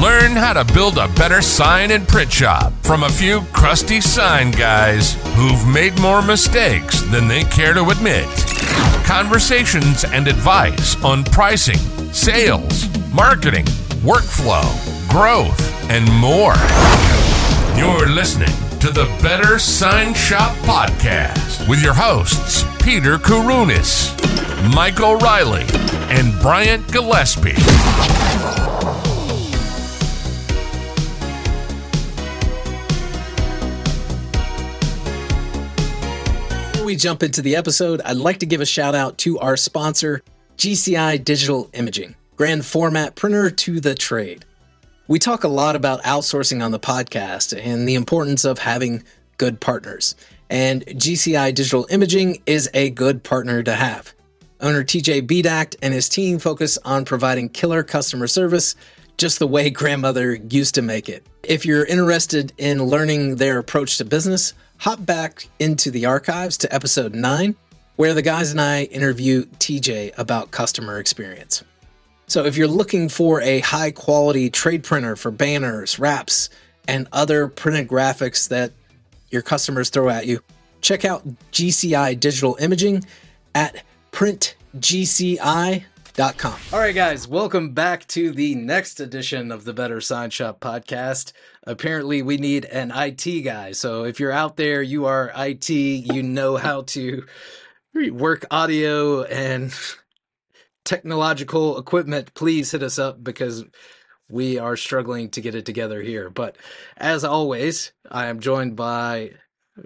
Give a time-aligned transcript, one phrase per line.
[0.00, 4.52] Learn how to build a better sign and print shop from a few crusty sign
[4.52, 8.28] guys who've made more mistakes than they care to admit.
[9.04, 11.78] Conversations and advice on pricing,
[12.12, 13.64] sales, marketing,
[14.04, 14.62] workflow,
[15.10, 16.54] growth, and more.
[17.76, 24.14] You're listening to the Better Sign Shop Podcast with your hosts, Peter Kurunis,
[24.72, 25.66] Mike O'Reilly,
[26.08, 28.67] and Bryant Gillespie.
[36.88, 40.22] We jump into the episode, I'd like to give a shout out to our sponsor,
[40.56, 44.46] GCI Digital Imaging, grand format printer to the trade.
[45.06, 49.04] We talk a lot about outsourcing on the podcast and the importance of having
[49.36, 50.14] good partners.
[50.48, 54.14] And GCI Digital Imaging is a good partner to have.
[54.62, 58.74] Owner TJ Bedacht and his team focus on providing killer customer service
[59.18, 61.26] just the way grandmother used to make it.
[61.42, 66.74] If you're interested in learning their approach to business, hop back into the archives to
[66.74, 67.54] episode 9,
[67.96, 71.62] where the guys and I interview TJ about customer experience.
[72.26, 76.50] So if you're looking for a high quality trade printer for banners, wraps,
[76.86, 78.72] and other printed graphics that
[79.30, 80.40] your customers throw at you,
[80.80, 83.04] check out GCI Digital Imaging
[83.54, 85.84] at printgci.com.
[86.72, 91.32] All right, guys, welcome back to the next edition of the Better Sign Shop podcast.
[91.62, 93.70] Apparently, we need an IT guy.
[93.70, 97.24] So if you're out there, you are IT, you know how to
[97.94, 99.72] work audio and
[100.84, 103.64] technological equipment, please hit us up because
[104.28, 106.30] we are struggling to get it together here.
[106.30, 106.56] But
[106.96, 109.34] as always, I am joined by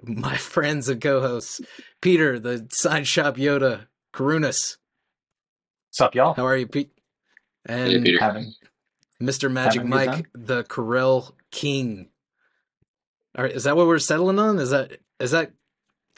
[0.01, 1.61] my friends and co-hosts,
[2.01, 4.77] Peter, the sign shop Yoda, Karunas.
[5.93, 6.33] What's up, y'all?
[6.33, 6.91] How are you, Pete?
[7.67, 8.19] And Hey, Peter.
[8.19, 8.55] Having
[9.21, 9.51] Mr.
[9.51, 12.09] Magic Having Mike, the Corel King.
[13.37, 14.57] All right, is that what we're settling on?
[14.57, 15.51] Is that is that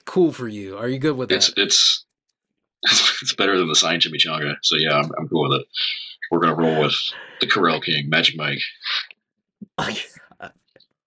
[0.05, 0.77] cool for you?
[0.77, 1.61] Are you good with It's that?
[1.61, 2.05] it's
[2.83, 4.55] it's better than the sign chimichanga.
[4.61, 5.67] So yeah, I'm, I'm cool with it.
[6.31, 6.95] We're gonna roll with
[7.41, 8.59] the Corel King, Magic Mike.
[9.77, 10.01] I,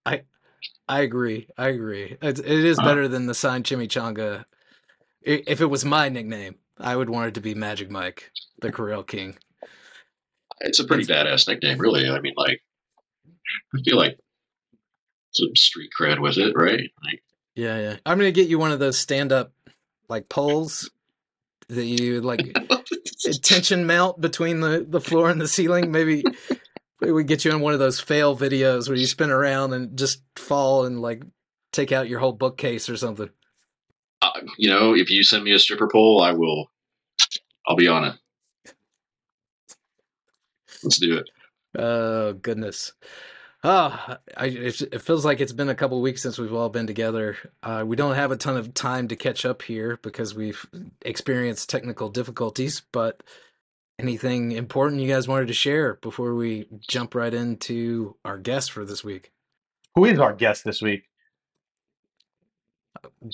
[0.04, 0.22] I,
[0.86, 1.48] I agree.
[1.56, 2.18] I agree.
[2.20, 2.86] It, it is Uh-huh.
[2.86, 4.44] better than the sign chimichanga.
[5.22, 8.30] If it was my nickname, I would want it to be Magic Mike,
[8.60, 9.36] the Corel King.
[10.60, 12.08] It's a pretty badass nickname, really.
[12.08, 12.60] I mean, like,
[13.74, 14.18] I feel like
[15.32, 16.90] some street cred with it, right?
[17.04, 17.22] Like,
[17.54, 17.96] Yeah, yeah.
[18.04, 19.52] I'm gonna get you one of those stand-up
[20.08, 20.90] like poles
[21.68, 22.40] that you like
[23.42, 25.92] tension melt between the the floor and the ceiling.
[25.92, 26.24] Maybe
[27.00, 29.96] maybe we get you in one of those fail videos where you spin around and
[29.96, 31.22] just fall and like
[31.72, 33.30] take out your whole bookcase or something.
[34.22, 36.70] uh, you know, if you send me a stripper pole, I will.
[37.66, 38.14] I'll be on it.
[40.82, 41.30] Let's do it.
[41.76, 42.92] Oh goodness.
[43.64, 46.86] Oh, I, it, it feels like it's been a couple weeks since we've all been
[46.86, 47.36] together.
[47.60, 50.64] Uh, we don't have a ton of time to catch up here because we've
[51.02, 52.82] experienced technical difficulties.
[52.92, 53.22] But
[53.98, 58.84] anything important you guys wanted to share before we jump right into our guest for
[58.84, 59.32] this week?
[59.98, 61.08] who is our guest this week?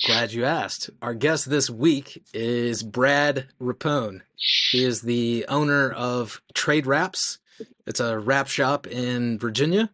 [0.05, 0.89] Glad you asked.
[1.01, 4.21] Our guest this week is Brad Rapone.
[4.35, 7.39] He is the owner of Trade Wraps.
[7.85, 9.91] It's a wrap shop in Virginia.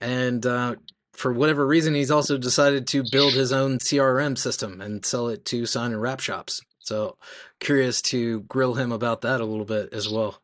[0.00, 0.76] And uh,
[1.12, 5.44] for whatever reason, he's also decided to build his own CRM system and sell it
[5.46, 6.60] to sign and wrap shops.
[6.78, 7.16] So,
[7.58, 10.40] curious to grill him about that a little bit as well.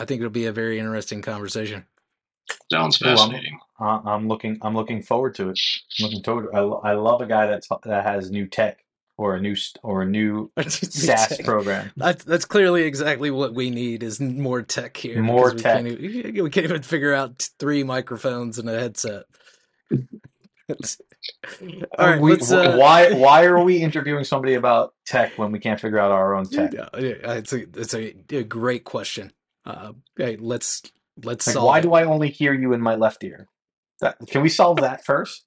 [0.00, 1.84] I think it'll be a very interesting conversation.
[2.70, 3.52] Sounds fascinating.
[3.52, 4.58] I'm- Uh, I'm looking.
[4.62, 5.58] I'm looking forward to it.
[5.98, 6.48] I'm looking forward.
[6.54, 8.84] I, lo- I love a guy that's that has new tech
[9.18, 11.90] or a new st- or a new SaaS program.
[11.96, 15.20] That's that's clearly exactly what we need is more tech here.
[15.20, 15.82] More because tech.
[15.84, 19.24] We can't, even, we can't even figure out t- three microphones and a headset.
[22.00, 22.50] All right, We- let's.
[22.50, 26.34] Uh, why why are we interviewing somebody about tech when we can't figure out our
[26.34, 26.72] own tech?
[26.72, 29.32] Yeah, yeah, it's a it's a, a great question.
[29.64, 30.82] Uh, okay, let's
[31.22, 31.82] let's Like, solve why it.
[31.82, 33.48] do I only hear you in my left ear?
[34.02, 35.44] That, can we solve that first?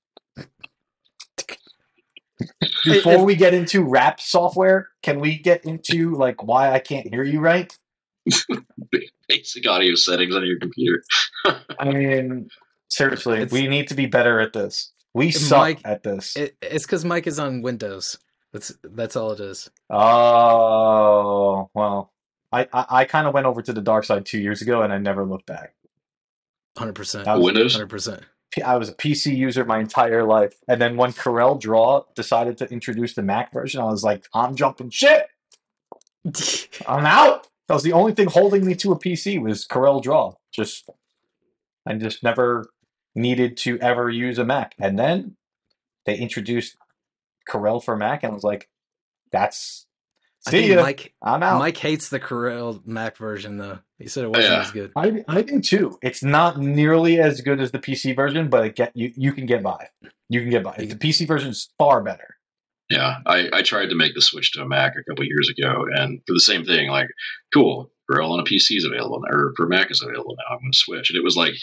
[2.85, 7.07] Before If- we get into wrap software, can we get into like why I can't
[7.07, 7.71] hear you right?
[9.29, 11.03] Basic audio settings on your computer.
[11.79, 12.49] I mean,
[12.89, 14.91] seriously, It's- we need to be better at this.
[15.13, 16.35] We suck Mike- at this.
[16.35, 18.17] It, it's because Mike is on Windows.
[18.53, 19.69] That's that's all it is.
[19.89, 22.13] oh well,
[22.53, 24.93] I I, I kind of went over to the dark side two years ago, and
[24.93, 25.73] I never looked back.
[26.77, 27.27] Hundred percent.
[27.41, 27.73] Windows.
[27.73, 28.23] Hundred percent.
[28.63, 32.71] I was a PC user my entire life, and then when Corel Draw decided to
[32.71, 35.27] introduce the Mac version, I was like, I'm jumping shit.
[36.87, 37.47] I'm out.
[37.67, 40.33] That was the only thing holding me to a PC was Corel Draw.
[40.53, 40.89] Just
[41.85, 42.69] I just never
[43.15, 44.75] needed to ever use a Mac.
[44.79, 45.35] And then
[46.05, 46.77] they introduced
[47.49, 48.69] Corel for Mac, and I was like,
[49.31, 49.87] "That's
[50.47, 50.81] I see think ya.
[50.83, 53.79] Mike I'm out." Mike hates the Corel Mac version though.
[53.99, 54.61] He said it oh, wasn't Yeah.
[54.61, 54.91] as good.
[54.95, 55.97] I, I do too.
[56.01, 59.45] It's not nearly as good as the PC version, but it get you you can
[59.45, 59.87] get by.
[60.29, 60.75] You can get by.
[60.77, 62.35] The PC version is far better.
[62.89, 65.85] Yeah, I, I tried to make the switch to a Mac a couple years ago,
[65.95, 67.07] and for the same thing, like,
[67.51, 70.55] cool, Corel on a PC is available now, or for Mac is available now.
[70.55, 71.53] I'm going to switch, and it was like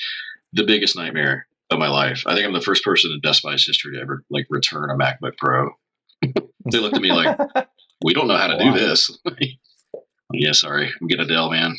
[0.53, 2.25] the biggest nightmare of my life.
[2.27, 4.97] I think I'm the first person in Best Buy's history to ever like return a
[4.97, 5.71] MacBook Pro.
[6.23, 7.39] they looked at me like,
[8.05, 8.73] "We don't know how to Wow.
[8.73, 9.19] do this."
[10.33, 11.77] yeah, sorry, I'm getting a Dell, man.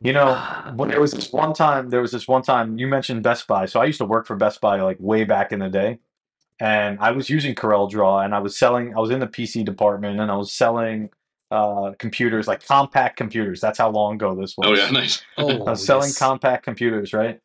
[0.00, 0.34] You know,
[0.76, 3.66] when there was this one time, there was this one time you mentioned Best Buy.
[3.66, 5.98] So I used to work for Best Buy like way back in the day.
[6.60, 9.64] And I was using Corel Draw and I was selling, I was in the PC
[9.64, 11.10] department and I was selling
[11.50, 13.60] uh, computers, like Compaq computers.
[13.60, 14.66] That's how long ago this was.
[14.68, 15.22] Oh yeah, nice.
[15.36, 16.18] Oh, I was selling yes.
[16.18, 17.40] Compaq computers, right?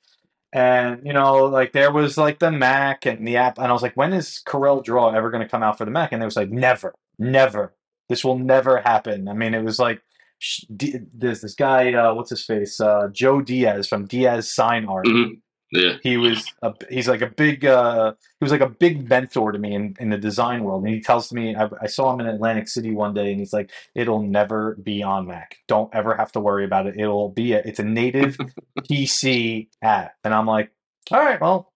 [0.53, 3.81] And you know, like there was like the Mac and the app, and I was
[3.81, 6.11] like, when is Corel Draw ever going to come out for the Mac?
[6.11, 7.73] And it was like, never, never.
[8.09, 9.27] This will never happen.
[9.27, 10.01] I mean, it was like
[10.39, 14.85] sh- D- there's this guy, uh, what's his face, uh, Joe Diaz from Diaz Sign
[14.85, 15.05] Art.
[15.05, 15.41] Mhm.
[15.71, 19.51] Yeah, He was a, he's like a big uh, he was like a big mentor
[19.51, 20.83] to me in, in the design world.
[20.83, 23.53] And he tells me I, I saw him in Atlantic City one day, and he's
[23.53, 25.57] like, "It'll never be on Mac.
[25.67, 26.95] Don't ever have to worry about it.
[26.97, 28.35] It'll be a, it's a native
[28.89, 30.71] PC app." And I'm like,
[31.11, 31.71] "All right, well."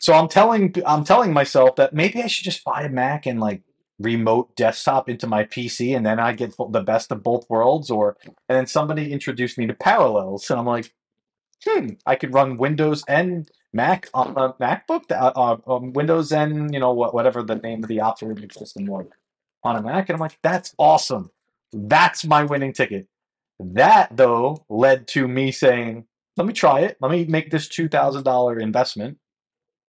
[0.00, 3.40] So I'm telling I'm telling myself that maybe I should just buy a Mac and
[3.40, 3.62] like
[3.98, 7.90] remote desktop into my PC, and then I get the best of both worlds.
[7.90, 8.16] Or
[8.48, 10.92] and then somebody introduced me to Parallels, and I'm like,
[11.64, 16.72] hmm, I could run Windows and Mac on a MacBook, uh, uh, um, Windows and
[16.72, 19.06] you know what, whatever the name of the operating system was
[19.62, 21.30] on a Mac, and I'm like, that's awesome.
[21.72, 23.08] That's my winning ticket.
[23.60, 26.06] That though led to me saying,
[26.36, 26.96] let me try it.
[27.00, 29.18] Let me make this two thousand dollar investment,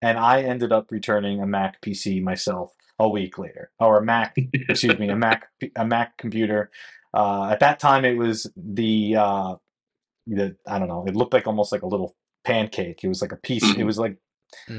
[0.00, 4.36] and I ended up returning a Mac PC myself a week later, or a Mac,
[4.68, 6.70] excuse me, a Mac, a Mac computer.
[7.14, 9.54] Uh, at that time, it was the uh,
[10.26, 11.04] the I don't know.
[11.06, 13.00] It looked like almost like a little pancake.
[13.02, 13.64] It was like a piece.
[13.64, 13.86] It Mhm.
[13.86, 14.16] was like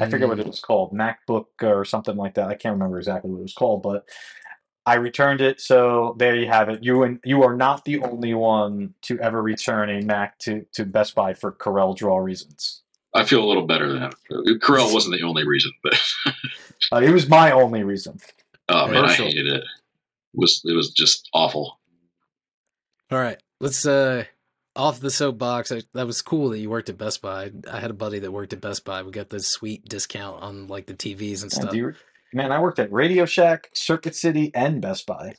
[0.01, 2.47] I forget what it was called, MacBook or something like that.
[2.47, 4.03] I can't remember exactly what it was called, but
[4.85, 5.61] I returned it.
[5.61, 6.83] So there you have it.
[6.83, 10.85] You and you are not the only one to ever return a Mac to to
[10.85, 12.81] Best Buy for Corel Draw reasons.
[13.13, 14.11] I feel a little better than
[14.59, 15.99] Corel wasn't the only reason, but
[16.91, 18.17] Uh, it was my only reason.
[18.69, 19.61] oh man, I hated it.
[19.63, 19.65] It
[20.33, 21.79] was it was just awful.
[23.11, 24.25] All right, let's uh
[24.75, 25.71] off the soapbox.
[25.71, 27.51] I, that was cool that you worked at Best Buy.
[27.69, 29.01] I had a buddy that worked at Best Buy.
[29.03, 31.71] We got this sweet discount on like the TVs and Man, stuff.
[31.71, 31.93] do you-
[32.33, 35.33] man, I worked at Radio Shack, Circuit City, and Best Buy.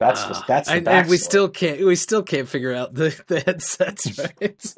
[0.00, 1.20] That's the, Ah, that's the and, and we backstory.
[1.20, 4.74] still can't we still can't figure out the, the headsets, right?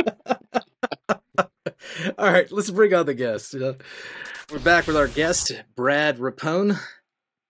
[2.19, 3.55] All right, let's bring on the guest.
[3.55, 3.75] Uh,
[4.51, 6.79] We're back with our guest, Brad Rapone,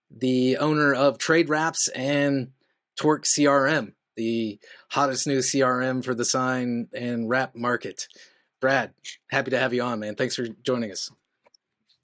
[0.09, 2.51] the owner of Trade Wraps and
[2.99, 4.59] TORQ CRM, the
[4.91, 8.07] hottest new CRM for the sign and wrap market.
[8.61, 8.93] Brad,
[9.29, 10.15] happy to have you on, man.
[10.15, 11.11] Thanks for joining us.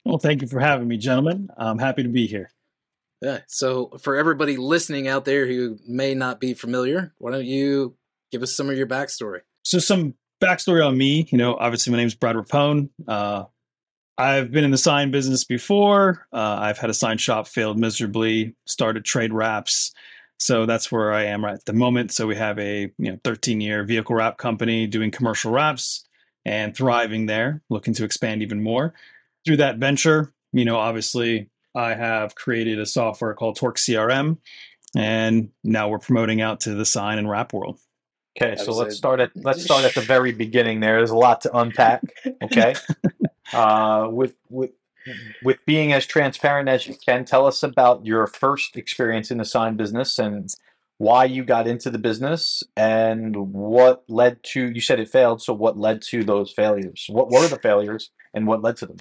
[0.04, 1.50] Well, thank you for having me, gentlemen.
[1.58, 2.52] I'm happy to be here.
[3.22, 3.40] Yeah.
[3.48, 7.96] So, for everybody listening out there who may not be familiar, why don't you
[8.32, 9.42] give us some of your backstory?
[9.64, 11.28] So, some backstory on me.
[11.30, 12.90] You know, obviously, my name is Brad Rapone.
[13.08, 13.46] Uh,
[14.18, 16.28] I've been in the sign business before.
[16.34, 19.94] Uh, I've had a sign shop, failed miserably, started trade wraps.
[20.40, 22.12] So that's where I am right at the moment.
[22.12, 26.04] So we have a you know 13 year vehicle wrap company doing commercial wraps
[26.46, 28.94] and thriving there, looking to expand even more.
[29.46, 34.38] Through that venture, you know, obviously I have created a software called TORQ CRM,
[34.96, 37.80] and now we're promoting out to the sign and wrap world.
[38.40, 40.80] Okay, so let's start at let's start at the very beginning.
[40.80, 42.02] There, there's a lot to unpack.
[42.44, 42.76] Okay,
[43.54, 44.72] uh, with with
[45.44, 49.46] with being as transparent as you can, tell us about your first experience in the
[49.46, 50.50] sign business and
[50.98, 54.72] why you got into the business and what led to.
[54.72, 57.08] You said it failed, so what led to those failures?
[57.10, 58.98] What were the failures and what led to them?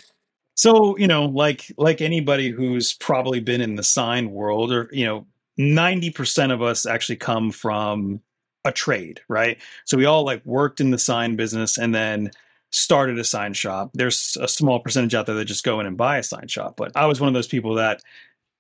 [0.56, 5.06] So, you know, like like anybody who's probably been in the sign world or, you
[5.06, 5.26] know,
[5.58, 8.20] 90% of us actually come from
[8.64, 9.58] a trade, right?
[9.84, 12.30] So we all like worked in the sign business and then
[12.70, 13.90] started a sign shop.
[13.94, 16.74] There's a small percentage out there that just go in and buy a sign shop,
[16.76, 18.02] but I was one of those people that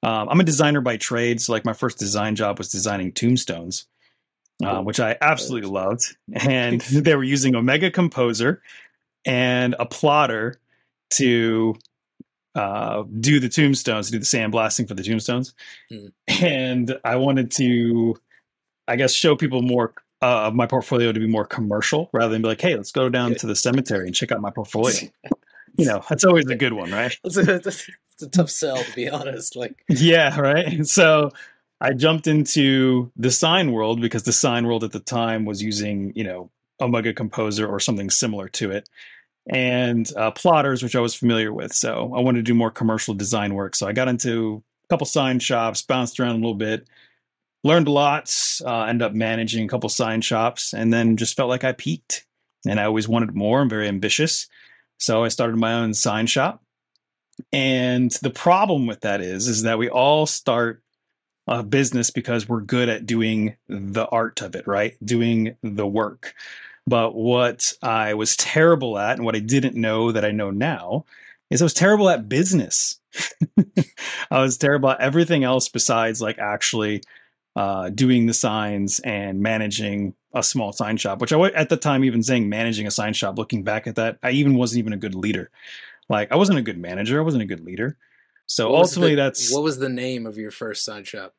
[0.02, 1.40] um, I'm a designer by trade.
[1.40, 3.86] So like my first design job was designing tombstones,
[4.64, 6.16] uh, which I absolutely loved.
[6.48, 8.62] And they were using Omega Composer
[9.24, 10.58] and a plotter
[11.10, 11.76] to
[12.54, 15.54] uh, do the tombstones, do the sandblasting for the tombstones.
[15.92, 16.12] Mm.
[16.42, 18.16] And I wanted to,
[18.90, 22.42] I guess, show people more uh, of my portfolio to be more commercial rather than
[22.42, 25.08] be like, hey, let's go down to the cemetery and check out my portfolio.
[25.76, 27.16] you know, that's always a good one, right?
[27.24, 29.56] It's a, it's a tough sell, to be honest.
[29.56, 30.84] Like, Yeah, right.
[30.86, 31.30] So
[31.80, 36.12] I jumped into the sign world because the sign world at the time was using,
[36.14, 38.88] you know, Omega Composer or something similar to it,
[39.46, 41.72] and uh, plotters, which I was familiar with.
[41.72, 43.76] So I wanted to do more commercial design work.
[43.76, 46.86] So I got into a couple sign shops, bounced around a little bit,
[47.64, 51.64] learned lots, uh, ended up managing a couple sign shops, and then just felt like
[51.64, 52.26] I peaked.
[52.66, 53.60] And I always wanted more.
[53.60, 54.48] I'm very ambitious.
[54.98, 56.62] So I started my own sign shop.
[57.52, 60.82] And the problem with that is, is that we all start
[61.46, 64.94] a business because we're good at doing the art of it, right?
[65.02, 66.34] Doing the work.
[66.86, 71.06] But what I was terrible at and what I didn't know that I know now
[71.50, 73.00] is I was terrible at business.
[74.30, 77.02] I was terrible at everything else besides like actually
[77.56, 81.76] uh, doing the signs and managing a small sign shop, which I wa- at the
[81.76, 84.92] time even saying managing a sign shop, looking back at that, I even wasn't even
[84.92, 85.50] a good leader.
[86.08, 87.18] Like I wasn't a good manager.
[87.20, 87.96] I wasn't a good leader.
[88.46, 91.34] So what ultimately, the- that's what was the name of your first sign shop?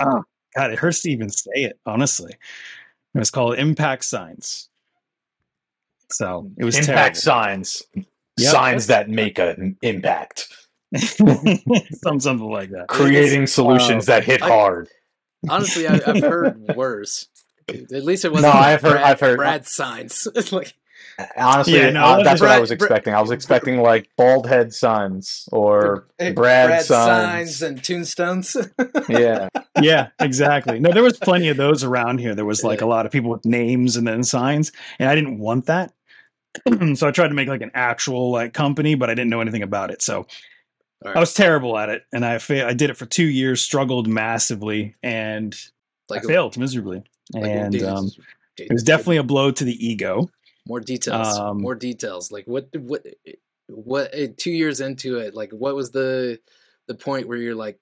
[0.00, 0.22] Oh
[0.56, 0.70] God.
[0.72, 1.78] It hurts to even say it.
[1.86, 4.68] Honestly, it was called Impact Signs.
[6.10, 7.20] So it was Impact terrible.
[7.20, 7.82] signs.
[8.38, 8.52] Yep.
[8.52, 10.48] Signs that make an impact.
[10.96, 11.28] Some,
[12.20, 12.86] something like that.
[12.88, 14.88] Creating solutions that hit I- hard.
[15.48, 17.28] Honestly, I, I've heard worse.
[17.68, 18.54] At least it wasn't.
[18.54, 20.28] No, like I've heard- Brad, I've heard- Brad signs.
[20.52, 20.74] like,
[21.36, 23.14] Honestly, Yeah, no, uh, it that's what I was Brad- expecting.
[23.14, 27.62] I was expecting like bald head signs or eh, Brad, signs signs.
[27.62, 28.56] and tombstones.
[29.08, 29.48] Yeah,
[29.80, 30.78] yeah, exactly.
[30.80, 32.34] No, there was plenty of those around here.
[32.34, 35.38] There was like a lot of people with names and then signs, and I didn't
[35.38, 35.92] want that.
[36.96, 39.62] so I tried to make like an actual like company, but I didn't know anything
[39.62, 40.02] about it.
[40.02, 40.26] So
[41.04, 43.62] All I was terrible at it, and I fa- I did it for two years,
[43.62, 45.54] struggled massively, and
[46.08, 47.02] like, I failed miserably.
[47.34, 48.10] like, and dude, um,
[48.56, 50.30] it was definitely a blow to the ego.
[50.66, 51.38] more details.
[51.38, 52.32] um, more details.
[52.32, 52.68] Like what?
[52.74, 53.06] What?
[53.68, 54.10] What?
[54.14, 56.40] eh, Two years into it, like what was the
[56.88, 57.78] the point where you're like,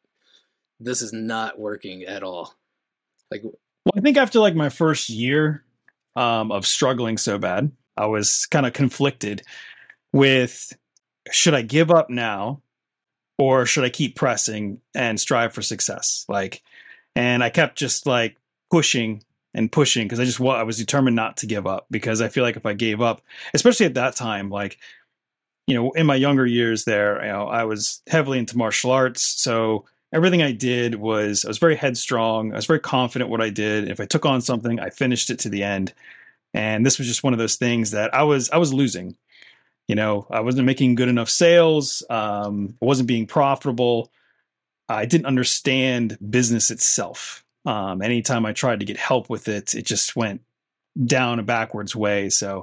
[0.80, 2.52] this is not working at all?
[3.30, 5.64] Like, Well, I think after like my first year
[6.16, 9.42] um, of struggling so bad, I was kind of conflicted
[10.12, 10.72] with
[11.30, 12.60] should I give up now
[13.38, 16.24] or should I keep pressing and strive for success?
[16.28, 16.62] Like,
[17.16, 18.36] and I kept just like
[18.70, 19.22] pushing
[19.54, 22.28] and pushing because I just wa- I was determined not to give up because I
[22.28, 23.22] feel like if I gave up,
[23.54, 24.78] especially at that time, like
[25.66, 29.22] you know, in my younger years, there, you know, I was heavily into martial arts,
[29.22, 32.52] so everything I did was I was very headstrong.
[32.52, 33.88] I was very confident what I did.
[33.90, 35.92] If I took on something, I finished it to the end.
[36.54, 39.16] And this was just one of those things that I was I was losing.
[39.88, 42.02] You know, I wasn't making good enough sales.
[42.08, 44.10] Um, I wasn't being profitable.
[44.88, 47.44] I didn't understand business itself.
[47.66, 50.42] Um, anytime I tried to get help with it, it just went
[51.02, 52.28] down a backwards way.
[52.30, 52.62] So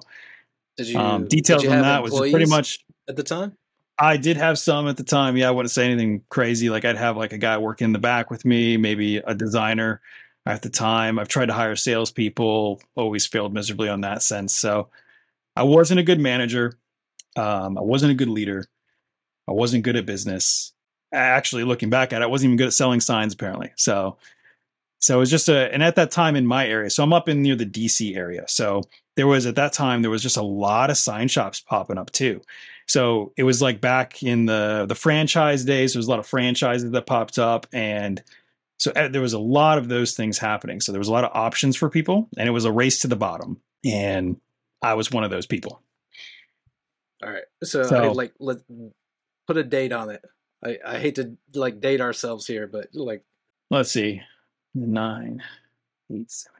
[0.77, 0.97] you?
[0.97, 3.57] um, details on that was pretty much at the time.
[3.97, 5.37] I did have some at the time.
[5.37, 6.69] Yeah, I wouldn't say anything crazy.
[6.69, 10.01] Like I'd have like a guy working in the back with me, maybe a designer
[10.45, 11.19] at the time.
[11.19, 14.55] I've tried to hire salespeople, always failed miserably on that sense.
[14.55, 14.89] So
[15.55, 16.73] I wasn't a good manager.
[17.35, 18.65] Um, I wasn't a good leader.
[19.47, 20.73] I wasn't good at business.
[21.13, 23.71] Actually, looking back at it, I wasn't even good at selling signs apparently.
[23.75, 24.17] So,
[24.99, 27.27] so it was just a, and at that time in my area, so I'm up
[27.27, 28.45] in near the DC area.
[28.47, 28.83] So
[29.15, 32.11] there was at that time there was just a lot of sign shops popping up
[32.11, 32.41] too.
[32.87, 35.93] So it was like back in the the franchise days.
[35.93, 38.21] There was a lot of franchises that popped up, and
[38.77, 40.81] so uh, there was a lot of those things happening.
[40.81, 43.07] So there was a lot of options for people, and it was a race to
[43.07, 43.61] the bottom.
[43.85, 44.39] And
[44.81, 45.81] I was one of those people.
[47.23, 47.43] All right.
[47.63, 48.57] So, I like let
[49.47, 50.23] put a date on it.
[50.63, 53.23] I, I hate to like date ourselves here, but like
[53.69, 54.21] Let's see,
[54.75, 55.41] nine,
[56.11, 56.59] eight, seven.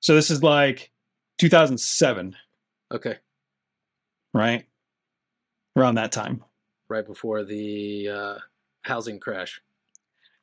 [0.00, 0.90] So this is like
[1.38, 2.36] 2007,
[2.92, 3.16] okay,
[4.34, 4.66] right?
[5.76, 6.44] Around that time.
[6.88, 8.38] right before the uh,
[8.82, 9.60] housing crash.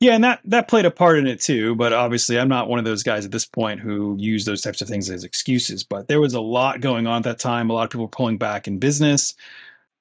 [0.03, 1.75] Yeah, and that that played a part in it too.
[1.75, 4.81] But obviously, I'm not one of those guys at this point who use those types
[4.81, 5.86] of things as excuses.
[5.86, 7.69] But there was a lot going on at that time.
[7.69, 9.33] A lot of people were pulling back in business,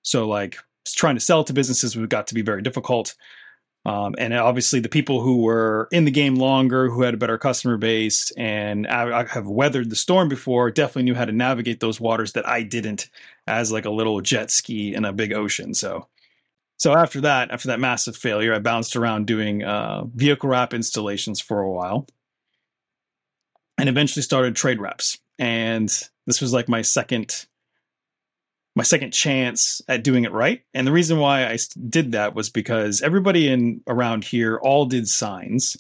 [0.03, 3.15] so like trying to sell to businesses got to be very difficult.
[3.87, 7.39] Um, and obviously, the people who were in the game longer, who had a better
[7.39, 11.79] customer base, and I, I have weathered the storm before, definitely knew how to navigate
[11.79, 13.09] those waters that I didn't,
[13.47, 15.75] as like a little jet ski in a big ocean.
[15.75, 16.09] So
[16.83, 21.41] so after that, after that massive failure, I bounced around doing uh, vehicle wrap installations
[21.41, 22.09] for a while,
[23.79, 25.21] and eventually started trade wraps.
[25.39, 25.89] And
[26.27, 27.47] this was like my second,
[28.75, 30.65] my second chance at doing it right.
[30.75, 31.57] And the reason why I
[31.89, 35.77] did that was because everybody in around here all did signs,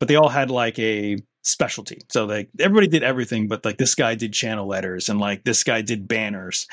[0.00, 2.02] but they all had like a specialty.
[2.08, 5.62] So like everybody did everything, but like this guy did channel letters and like this
[5.62, 6.66] guy did banners,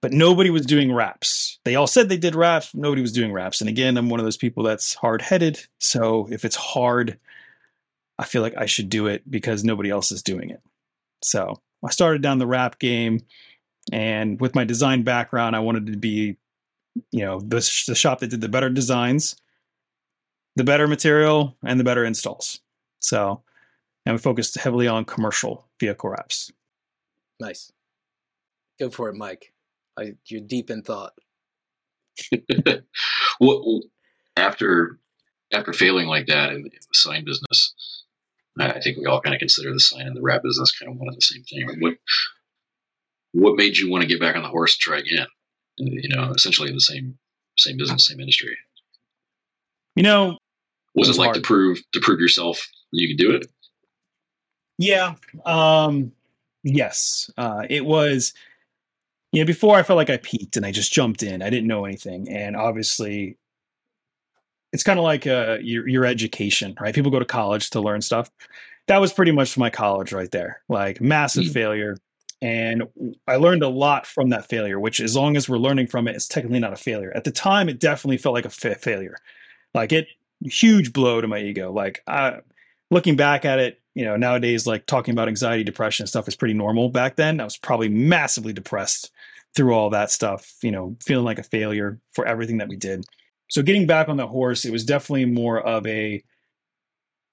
[0.00, 1.58] but nobody was doing wraps.
[1.64, 3.60] They all said they did wraps, nobody was doing wraps.
[3.60, 5.60] And again, I'm one of those people that's hard headed.
[5.78, 7.18] So if it's hard,
[8.18, 10.62] I feel like I should do it because nobody else is doing it.
[11.22, 13.20] So I started down the wrap game,
[13.92, 16.36] and with my design background, I wanted to be,
[17.10, 19.36] you know, the, the shop that did the better designs,
[20.56, 22.60] the better material, and the better installs.
[23.00, 23.42] So
[24.06, 26.50] and we focused heavily on commercial vehicle wraps.
[27.38, 27.72] Nice.
[28.78, 29.52] Go for it, Mike.
[29.98, 31.12] I, you're deep in thought.
[33.38, 33.82] what
[34.36, 34.98] after
[35.52, 37.74] after failing like that in, in, the sign business,
[38.58, 40.98] I think we all kind of consider the sign and the wrap business kind of
[40.98, 41.80] one of the same thing.
[41.80, 41.94] What
[43.32, 45.26] what made you want to get back on the horse and try again?
[45.78, 47.18] You know, essentially in the same
[47.58, 48.56] same business, same industry.
[49.96, 50.38] You know,
[50.94, 51.36] was it, it like hard.
[51.36, 53.46] to prove to prove yourself you could do it?
[54.80, 55.16] Yeah.
[55.44, 56.12] Um,
[56.64, 57.30] yes.
[57.36, 58.32] Uh, it was,
[59.32, 61.42] you know, before I felt like I peaked and I just jumped in.
[61.42, 62.28] I didn't know anything.
[62.28, 63.36] And obviously,
[64.72, 66.94] it's kind of like uh, your, your education, right?
[66.94, 68.30] People go to college to learn stuff.
[68.86, 71.52] That was pretty much my college right there, like massive mm.
[71.52, 71.96] failure.
[72.42, 72.84] And
[73.28, 76.16] I learned a lot from that failure, which, as long as we're learning from it,
[76.16, 77.12] it's technically not a failure.
[77.14, 79.16] At the time, it definitely felt like a fa- failure.
[79.74, 80.08] Like it,
[80.42, 81.70] huge blow to my ego.
[81.70, 82.38] Like I,
[82.90, 86.54] looking back at it, you know, nowadays, like talking about anxiety, depression, stuff is pretty
[86.54, 86.88] normal.
[86.88, 89.10] Back then, I was probably massively depressed
[89.56, 93.04] through all that stuff, you know, feeling like a failure for everything that we did.
[93.48, 96.22] So, getting back on the horse, it was definitely more of a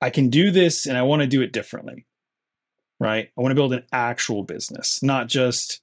[0.02, 2.06] I can do this and I want to do it differently,
[3.00, 3.30] right?
[3.38, 5.82] I want to build an actual business, not just,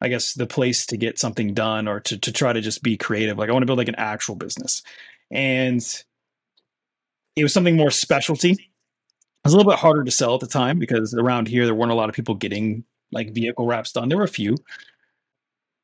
[0.00, 2.96] I guess, the place to get something done or to, to try to just be
[2.96, 3.38] creative.
[3.38, 4.82] Like, I want to build like an actual business.
[5.30, 5.82] And
[7.36, 8.58] it was something more specialty It
[9.44, 11.92] was a little bit harder to sell at the time because around here there weren't
[11.92, 14.08] a lot of people getting like vehicle wraps done.
[14.08, 14.56] There were a few.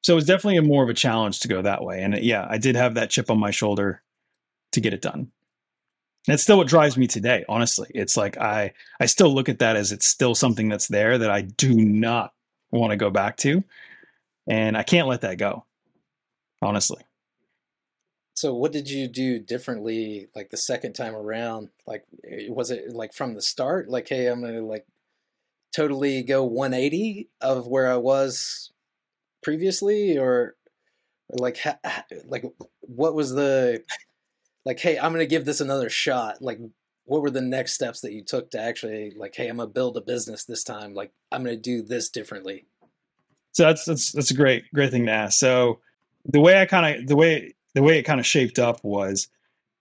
[0.03, 2.03] So it was definitely a more of a challenge to go that way.
[2.03, 4.03] And yeah, I did have that chip on my shoulder
[4.73, 5.31] to get it done.
[6.27, 7.91] That's still what drives me today, honestly.
[7.95, 11.31] It's like I I still look at that as it's still something that's there that
[11.31, 12.33] I do not
[12.71, 13.65] want to go back to.
[14.47, 15.65] And I can't let that go.
[16.63, 17.03] Honestly.
[18.35, 21.71] So what did you do differently like the second time around?
[21.87, 24.87] Like eh, was it like from the start like hey, I'm going to like
[25.75, 28.73] totally go 180 of where I was
[29.43, 30.57] previously or,
[31.33, 31.79] like ha,
[32.27, 32.45] like
[32.81, 33.83] what was the
[34.65, 36.43] like hey, I'm to give this another shot.
[36.43, 36.59] Like
[37.05, 39.97] what were the next steps that you took to actually like hey, I'm to build
[39.97, 40.95] a business this time.
[40.95, 42.67] Like I'm to do this differently.
[43.53, 45.39] So that's that's that's a great great thing to ask.
[45.39, 45.81] So
[46.25, 49.29] the way I kind of the way the way it kind of shaped up was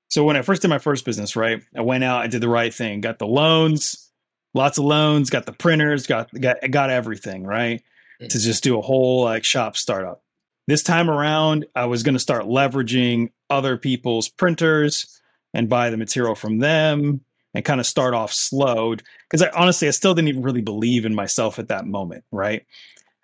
[0.10, 1.62] so when I first did my first business, right?
[1.76, 4.12] I went out, I did the right thing, got the loans,
[4.56, 7.84] lots of loans, got the printers, got got got everything, right?
[8.27, 10.21] To just do a whole like shop startup.
[10.67, 15.19] This time around, I was going to start leveraging other people's printers
[15.53, 17.21] and buy the material from them
[17.53, 21.05] and kind of start off slowed because I honestly I still didn't even really believe
[21.05, 22.65] in myself at that moment, right?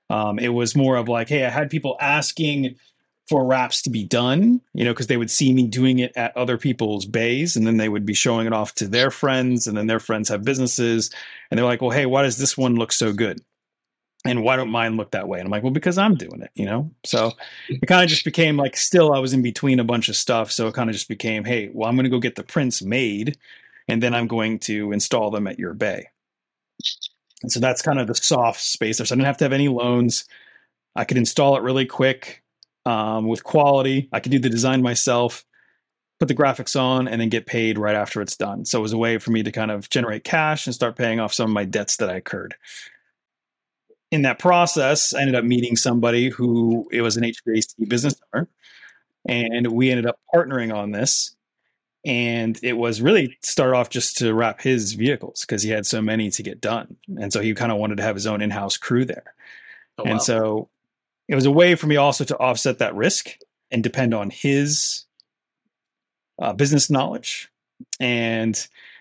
[0.09, 2.75] Um, it was more of like, hey, I had people asking
[3.27, 6.35] for wraps to be done, you know, because they would see me doing it at
[6.37, 9.75] other people's bays and then they would be showing it off to their friends and
[9.75, 11.09] then their friends have businesses
[11.49, 13.41] and they're like, well, hey, why does this one look so good?
[14.25, 15.39] And why don't mine look that way?
[15.39, 16.91] And I'm like, well, because I'm doing it, you know?
[17.05, 17.31] So
[17.69, 20.51] it kind of just became like, still, I was in between a bunch of stuff.
[20.51, 22.81] So it kind of just became, hey, well, I'm going to go get the prints
[22.81, 23.37] made
[23.87, 26.07] and then I'm going to install them at your bay.
[27.43, 29.05] And so that's kind of the soft space there.
[29.05, 30.25] So I didn't have to have any loans.
[30.95, 32.41] I could install it really quick
[32.85, 34.09] um, with quality.
[34.11, 35.45] I could do the design myself,
[36.19, 38.65] put the graphics on, and then get paid right after it's done.
[38.65, 41.19] So it was a way for me to kind of generate cash and start paying
[41.19, 42.55] off some of my debts that I incurred.
[44.15, 48.47] In that process, I ended up meeting somebody who it was an HVAC business owner,
[49.27, 51.35] and we ended up partnering on this.
[52.05, 56.01] And it was really start off just to wrap his vehicles because he had so
[56.01, 58.77] many to get done, and so he kind of wanted to have his own in-house
[58.77, 59.33] crew there.
[59.97, 60.11] Oh, wow.
[60.11, 60.69] And so
[61.27, 63.37] it was a way for me also to offset that risk
[63.71, 65.05] and depend on his
[66.39, 67.49] uh, business knowledge.
[67.99, 68.55] And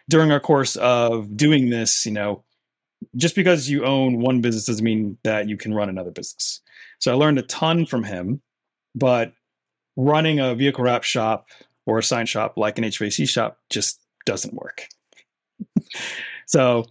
[0.09, 2.44] during our course of doing this, you know,
[3.17, 6.61] just because you own one business doesn't mean that you can run another business.
[6.99, 8.41] So I learned a ton from him,
[8.95, 9.33] but
[9.97, 11.49] running a vehicle wrap shop
[11.87, 14.89] or a sign shop like an HVAC shop just doesn't work.
[16.47, 16.87] so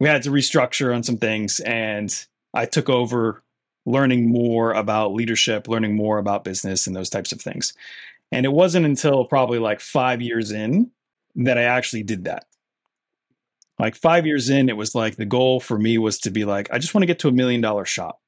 [0.00, 3.42] we had to restructure on some things and I took over
[3.84, 7.72] learning more about leadership, learning more about business and those types of things.
[8.30, 10.90] And it wasn't until probably like five years in
[11.36, 12.47] that I actually did that.
[13.78, 16.68] Like five years in, it was like the goal for me was to be like,
[16.72, 18.20] I just want to get to a million dollar shop,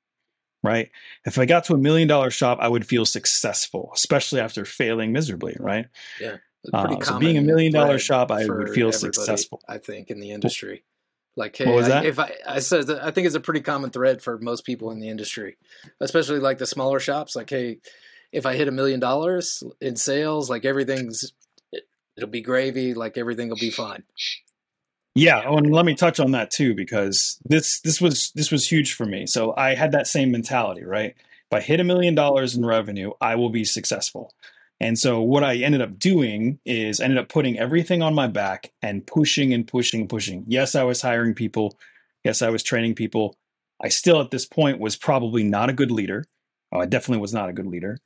[0.62, 0.90] right?
[1.26, 5.12] If I got to a million dollar shop, I would feel successful, especially after failing
[5.12, 5.86] miserably, right?
[6.20, 6.36] Yeah.
[6.72, 9.62] Uh, so being a million dollar shop, I would feel successful.
[9.68, 10.84] I think in the industry.
[11.36, 14.36] Like, hey, I- if I, I said, I think it's a pretty common thread for
[14.38, 15.56] most people in the industry,
[16.00, 17.34] especially like the smaller shops.
[17.34, 17.78] Like, hey,
[18.30, 21.32] if I hit a million dollars in sales, like everything's,
[21.72, 21.84] it,
[22.16, 22.94] it'll be gravy.
[22.94, 24.02] Like everything will be fine.
[25.20, 28.66] Yeah, oh, and let me touch on that too because this this was this was
[28.66, 29.26] huge for me.
[29.26, 31.14] So I had that same mentality, right?
[31.14, 34.32] If I hit a million dollars in revenue, I will be successful.
[34.80, 38.28] And so what I ended up doing is I ended up putting everything on my
[38.28, 40.46] back and pushing and pushing and pushing.
[40.48, 41.76] Yes, I was hiring people.
[42.24, 43.36] Yes, I was training people.
[43.82, 46.24] I still at this point was probably not a good leader.
[46.72, 47.98] Oh, I definitely was not a good leader.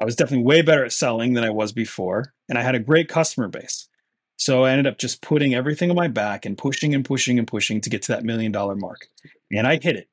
[0.00, 2.80] I was definitely way better at selling than I was before, and I had a
[2.80, 3.88] great customer base.
[4.36, 7.48] So I ended up just putting everything on my back and pushing and pushing and
[7.48, 9.08] pushing to get to that million dollar mark.
[9.50, 10.08] And I hit it.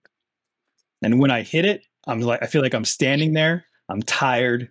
[1.02, 4.70] And when I hit it, I'm like, I feel like I'm standing there, I'm tired,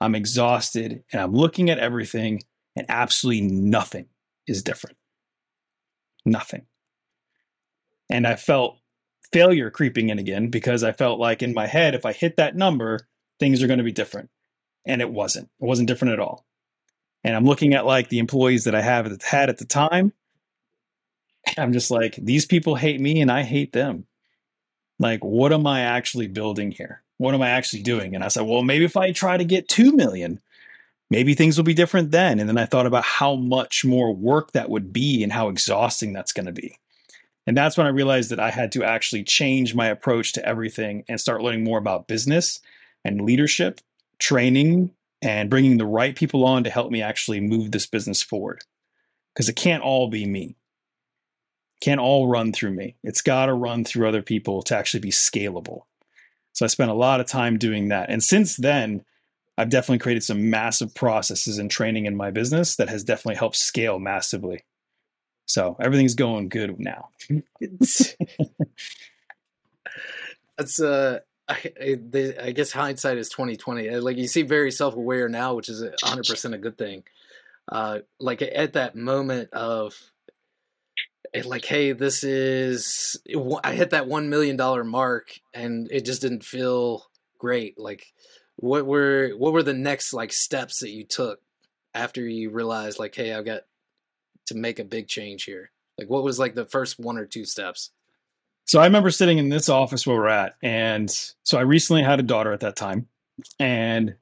[0.00, 2.42] I'm exhausted, and I'm looking at everything,
[2.76, 4.06] and absolutely nothing
[4.46, 4.96] is different.
[6.26, 6.66] Nothing.
[8.10, 8.78] And I felt
[9.32, 12.56] failure creeping in again because I felt like in my head, if I hit that
[12.56, 13.00] number,
[13.38, 14.28] things are going to be different.
[14.86, 15.48] And it wasn't.
[15.60, 16.46] It wasn't different at all
[17.24, 20.12] and I'm looking at like the employees that I have had at the time.
[21.58, 24.06] I'm just like, these people hate me and I hate them.
[24.98, 27.02] Like, what am I actually building here?
[27.16, 28.14] What am I actually doing?
[28.14, 30.40] And I said, well, maybe if I try to get 2 million,
[31.10, 32.38] maybe things will be different then.
[32.38, 36.12] And then I thought about how much more work that would be and how exhausting
[36.12, 36.78] that's going to be.
[37.46, 41.04] And that's when I realized that I had to actually change my approach to everything
[41.08, 42.60] and start learning more about business
[43.04, 43.80] and leadership,
[44.18, 48.62] training, and bringing the right people on to help me actually move this business forward.
[49.34, 50.56] Because it can't all be me.
[51.80, 52.96] Can't all run through me.
[53.02, 55.82] It's got to run through other people to actually be scalable.
[56.52, 58.10] So I spent a lot of time doing that.
[58.10, 59.04] And since then,
[59.56, 63.56] I've definitely created some massive processes and training in my business that has definitely helped
[63.56, 64.64] scale massively.
[65.46, 67.10] So everything's going good now.
[67.60, 68.16] It's,
[70.56, 71.98] that's uh I,
[72.40, 76.54] I, guess hindsight is 2020 like you seem very self-aware now which is a 100%
[76.54, 77.02] a good thing.
[77.70, 79.94] Uh like at that moment of
[81.34, 83.20] eh, like hey this is
[83.64, 87.06] i hit that 1 million dollar mark and it just didn't feel
[87.38, 87.78] great.
[87.78, 88.06] Like
[88.56, 91.40] what were what were the next like steps that you took
[91.94, 93.62] after you realized like hey i've got
[94.46, 95.72] to make a big change here?
[95.98, 97.90] Like what was like the first one or two steps
[98.70, 101.10] So I remember sitting in this office where we're at, and
[101.42, 103.08] so I recently had a daughter at that time,
[103.58, 104.14] and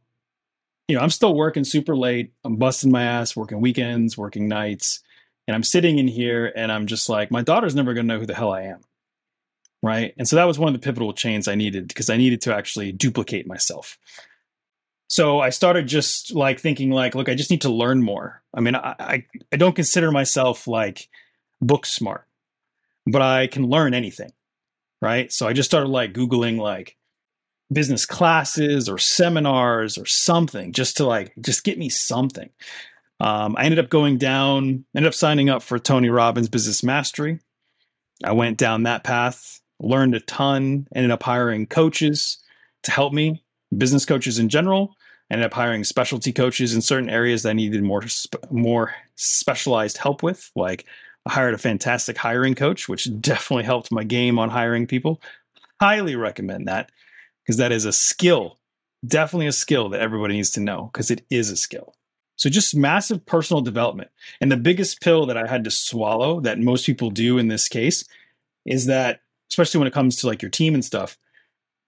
[0.89, 2.33] you know I'm still working super late.
[2.45, 5.03] I'm busting my ass, working weekends, working nights,
[5.47, 8.25] and I'm sitting in here, and I'm just like, my daughter's never gonna know who
[8.25, 8.81] the hell I am,
[9.83, 10.15] right?
[10.17, 12.55] And so that was one of the pivotal chains I needed because I needed to
[12.55, 13.99] actually duplicate myself.
[15.09, 18.41] So I started just like thinking, like, look, I just need to learn more.
[18.55, 21.11] I mean, I I, I don't consider myself like
[21.61, 22.25] book smart,
[23.05, 24.33] but I can learn anything
[25.01, 25.33] right?
[25.33, 26.97] So I just started like Googling like
[27.73, 32.51] business classes or seminars or something just to like just get me something.
[33.21, 37.41] Um, I ended up going down, ended up signing up for Tony Robbins Business Mastery.
[38.25, 42.39] I went down that path, learned a ton, ended up hiring coaches
[42.85, 43.45] to help me,
[43.77, 44.95] business coaches in general.
[45.31, 49.99] Ended up hiring specialty coaches in certain areas that I needed more sp- more specialized
[49.99, 50.87] help with, like
[51.29, 55.21] I hired a fantastic hiring coach, which definitely helped my game on hiring people.
[55.81, 56.91] Highly recommend that
[57.45, 58.59] because that is a skill,
[59.07, 61.95] definitely a skill that everybody needs to know because it is a skill.
[62.37, 64.11] So just massive personal development.
[64.41, 67.69] And the biggest pill that I had to swallow that most people do in this
[67.69, 68.05] case
[68.65, 71.19] is that, especially when it comes to like your team and stuff,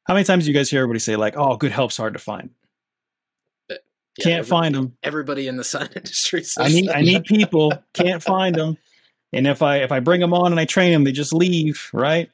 [0.05, 2.19] how many times do you guys hear everybody say like, "Oh, good help's hard to
[2.19, 2.51] find.
[3.71, 3.77] Uh,
[4.19, 4.97] yeah, Can't find them.
[5.03, 6.43] Everybody in the sign industry.
[6.43, 6.91] Says I need.
[6.91, 7.73] I need people.
[7.95, 8.77] Can't find them.
[9.33, 11.89] And if I if I bring them on and I train them, they just leave.
[11.93, 12.31] Right.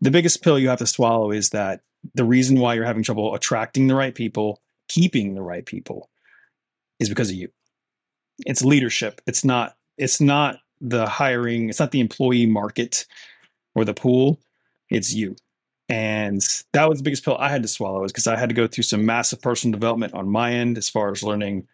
[0.00, 1.82] The biggest pill you have to swallow is that
[2.14, 6.10] the reason why you're having trouble attracting the right people, keeping the right people,
[6.98, 7.48] is because of you.
[8.46, 9.20] It's leadership.
[9.26, 9.76] It's not.
[9.98, 11.68] It's not the hiring.
[11.68, 13.06] It's not the employee market
[13.74, 14.40] or the pool.
[14.90, 15.36] It's you.
[15.88, 16.40] And
[16.72, 18.66] that was the biggest pill I had to swallow, is because I had to go
[18.66, 21.68] through some massive personal development on my end as far as learning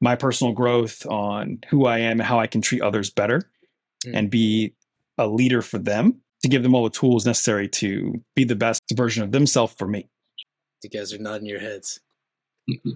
[0.00, 3.50] my personal growth on who I am and how I can treat others better
[4.06, 4.14] Mm.
[4.16, 4.74] and be
[5.18, 8.80] a leader for them to give them all the tools necessary to be the best
[8.94, 10.08] version of themselves for me.
[10.84, 11.98] You guys are nodding your heads.
[12.70, 12.92] Mhm.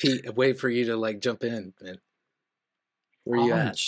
[0.00, 1.98] Pete, wait for you to like jump in, man.
[3.24, 3.80] Where you I'm, at?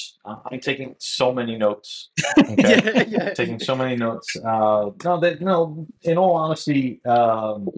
[0.51, 2.11] I'm taking so many notes.
[2.39, 2.81] Okay.
[2.85, 3.35] yeah, yeah.
[3.35, 4.35] taking so many notes.
[4.35, 5.87] Uh, no, that no.
[6.03, 7.69] In all honesty, um,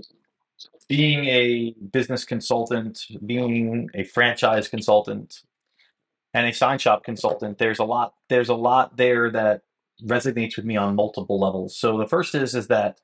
[0.91, 5.43] being a business consultant, being a franchise consultant,
[6.35, 8.15] and a sign shop consultant, there's a lot.
[8.29, 9.63] There's a lot there that
[10.05, 11.79] resonates with me on multiple levels.
[11.79, 13.01] So the first is is that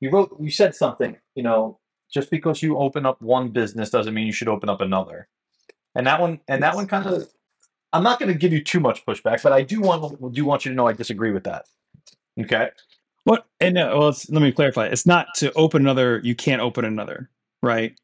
[0.00, 1.16] you wrote, you said something.
[1.36, 1.78] You know,
[2.12, 5.28] just because you open up one business doesn't mean you should open up another.
[5.94, 7.28] And that one, and that one kind of.
[7.92, 10.64] I'm not going to give you too much pushback, but I do want do want
[10.64, 11.66] you to know I disagree with that.
[12.40, 12.70] Okay.
[13.28, 13.46] What?
[13.60, 14.86] And uh, well, it's, let me clarify.
[14.86, 16.18] It's not to open another.
[16.24, 17.28] You can't open another,
[17.62, 17.94] right?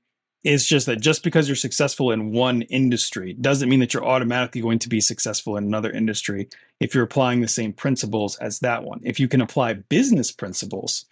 [0.42, 4.60] It's just that just because you're successful in one industry doesn't mean that you're automatically
[4.60, 8.84] going to be successful in another industry if you're applying the same principles as that
[8.84, 9.00] one.
[9.02, 11.06] If you can apply business principles,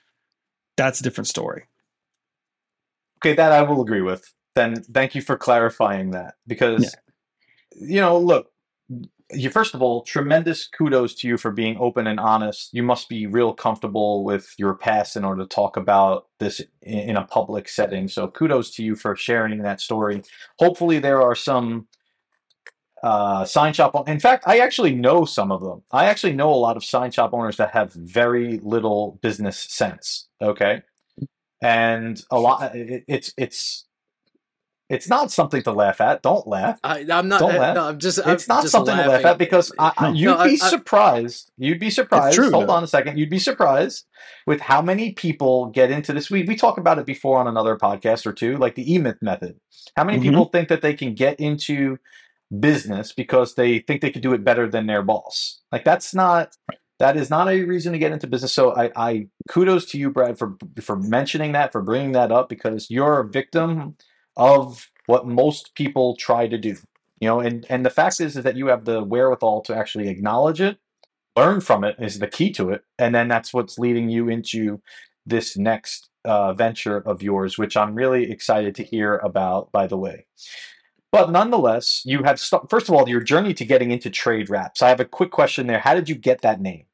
[0.77, 1.64] that's a different story.
[3.25, 4.31] Okay, that I will agree with.
[4.55, 6.94] Then thank you for clarifying that because
[7.81, 8.53] you know, look,
[9.33, 12.71] you first of all, tremendous kudos to you for being open and honest.
[12.73, 16.99] You must be real comfortable with your past in order to talk about this in,
[17.11, 18.09] in a public setting.
[18.09, 20.23] So kudos to you for sharing that story.
[20.59, 21.87] Hopefully there are some
[23.03, 24.09] uh, sign shop.
[24.09, 25.83] In fact, I actually know some of them.
[25.90, 30.29] I actually know a lot of sign shop owners that have very little business sense.
[30.40, 30.83] Okay,
[31.61, 32.75] and a lot.
[32.75, 33.87] It, it's it's
[34.88, 36.23] it's not something to laugh at.
[36.23, 36.79] Don't laugh.
[36.85, 37.40] I, I'm not.
[37.40, 37.75] Don't uh, laugh.
[37.77, 38.18] no, I'm just.
[38.18, 40.14] It's I'm not just something to laugh at because I, I- No.
[40.14, 41.51] you'd No, be I- surprised.
[41.57, 42.35] You'd be surprised.
[42.37, 42.73] true, Hold though.
[42.75, 43.18] on a second.
[43.18, 44.07] You'd be surprised
[44.47, 46.31] with how many people get into this.
[46.31, 49.18] We we talk about it before on another podcast or two, like the E Myth
[49.23, 49.59] method.
[49.97, 50.23] How many Mhm.
[50.23, 51.99] people think that they can get into
[52.61, 55.61] business because they think they could do it better than their boss?
[55.71, 56.57] Like that's not.
[56.99, 58.53] That is not a reason to get into business.
[58.53, 62.49] So I, I kudos to you, Brad, for for mentioning that, for bringing that up,
[62.49, 63.97] because you're a victim
[64.37, 66.77] of what most people try to do
[67.21, 70.09] you know and and the fact is is that you have the wherewithal to actually
[70.09, 70.79] acknowledge it
[71.37, 74.81] learn from it is the key to it and then that's what's leading you into
[75.25, 79.97] this next uh, venture of yours which i'm really excited to hear about by the
[79.97, 80.27] way.
[81.11, 84.81] But nonetheless you have st- first of all your journey to getting into trade wraps.
[84.81, 85.81] I have a quick question there.
[85.81, 86.87] How did you get that name?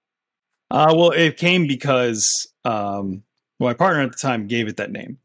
[0.71, 3.23] Uh, well, it came because um,
[3.61, 5.19] my partner at the time gave it that name,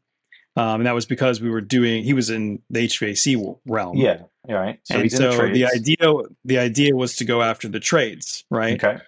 [0.56, 2.04] um, and that was because we were doing.
[2.04, 4.78] He was in the HVAC realm, yeah Right.
[4.84, 5.96] so and he's in so the, the idea
[6.44, 8.74] the idea was to go after the trades, right?
[8.82, 9.02] okay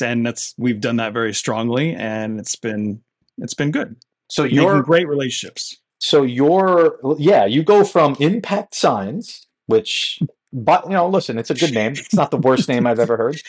[0.00, 3.02] And that's we've done that very strongly, and it's been
[3.38, 3.96] it's been good.
[4.28, 5.76] so Making you're great relationships.
[5.98, 10.20] so you're yeah you go from impact signs which
[10.52, 13.16] but you know listen it's a good name it's not the worst name i've ever
[13.16, 13.40] heard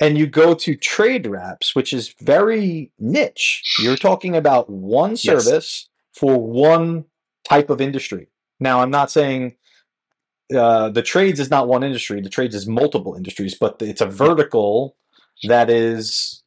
[0.00, 5.88] and you go to trade wraps which is very niche you're talking about one service
[6.12, 7.04] for one
[7.48, 8.28] type of industry
[8.60, 9.54] now i'm not saying
[10.54, 14.06] uh, the trades is not one industry the trades is multiple industries but it's a
[14.06, 14.96] vertical
[15.44, 16.42] that is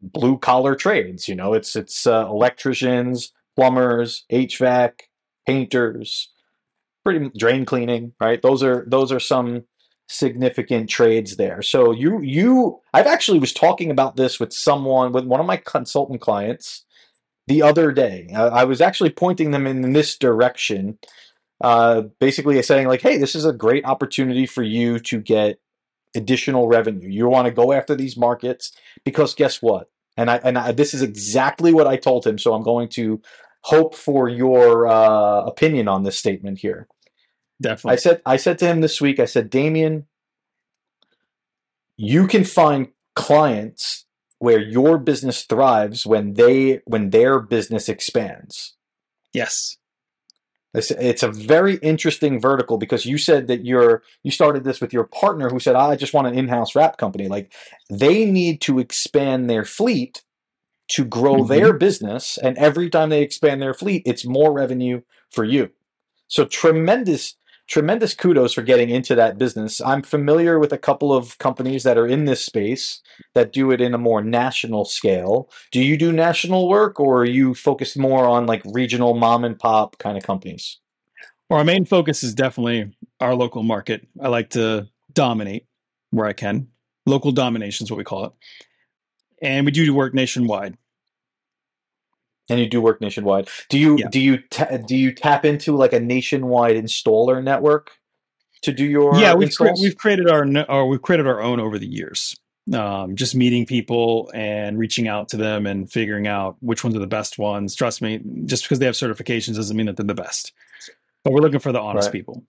[0.00, 5.00] blue collar trades you know it's it's uh, electricians plumbers, HVAC,
[5.44, 6.32] painters,
[7.04, 8.40] pretty drain cleaning, right?
[8.40, 9.64] Those are those are some
[10.06, 11.60] significant trades there.
[11.60, 15.56] So you you I've actually was talking about this with someone with one of my
[15.56, 16.84] consultant clients
[17.48, 18.28] the other day.
[18.34, 20.98] I, I was actually pointing them in this direction.
[21.60, 25.58] Uh, basically saying like, hey, this is a great opportunity for you to get
[26.14, 27.08] additional revenue.
[27.08, 28.72] You want to go after these markets
[29.04, 29.90] because guess what?
[30.16, 32.38] And I and I, this is exactly what I told him.
[32.38, 33.20] So I'm going to
[33.62, 36.86] hope for your uh, opinion on this statement here.
[37.60, 37.92] Definitely.
[37.92, 39.18] I said I said to him this week.
[39.18, 40.06] I said, Damien,
[41.96, 44.04] you can find clients
[44.38, 48.74] where your business thrives when they when their business expands.
[49.32, 49.76] yes.
[50.74, 54.92] It's, it's a very interesting vertical because you said that you're you started this with
[54.92, 57.26] your partner who said "Ah, I just want an in-house wrap company.
[57.26, 57.52] Like
[57.90, 60.22] they need to expand their fleet
[60.88, 61.48] to grow Mhm.
[61.48, 65.70] their business, and every time they expand their fleet, it's more revenue for you.
[66.28, 67.34] So tremendous,
[67.68, 69.80] tremendous kudos for getting into that business.
[69.80, 73.00] I'm familiar with a couple of companies that are in this space
[73.34, 75.50] that do it in a more national scale.
[75.70, 79.58] Do you do national work, or are you focused more on like regional mom and
[79.58, 80.80] pop kind of companies?
[81.48, 84.06] Well, our main focus is definitely our local market.
[84.20, 85.66] I like to dominate
[86.10, 86.68] where I can.
[87.06, 88.32] Local domination is what we call it.
[89.40, 90.76] And we do work nationwide.
[92.50, 93.48] And you do work nationwide.
[93.68, 94.08] Do you Yeah.
[94.10, 97.92] do you ta- do you tap into like a nationwide installer network
[98.62, 101.86] to do your yeah, we've, cre- we've created our we've created our own over the
[101.86, 102.36] years.
[102.74, 106.98] Um, just meeting people and reaching out to them and figuring out which ones are
[106.98, 107.74] the best ones.
[107.74, 110.52] Trust me, just because they have certifications doesn't mean that they're the best.
[111.24, 112.12] But we're looking for the honest Right.
[112.12, 112.44] people.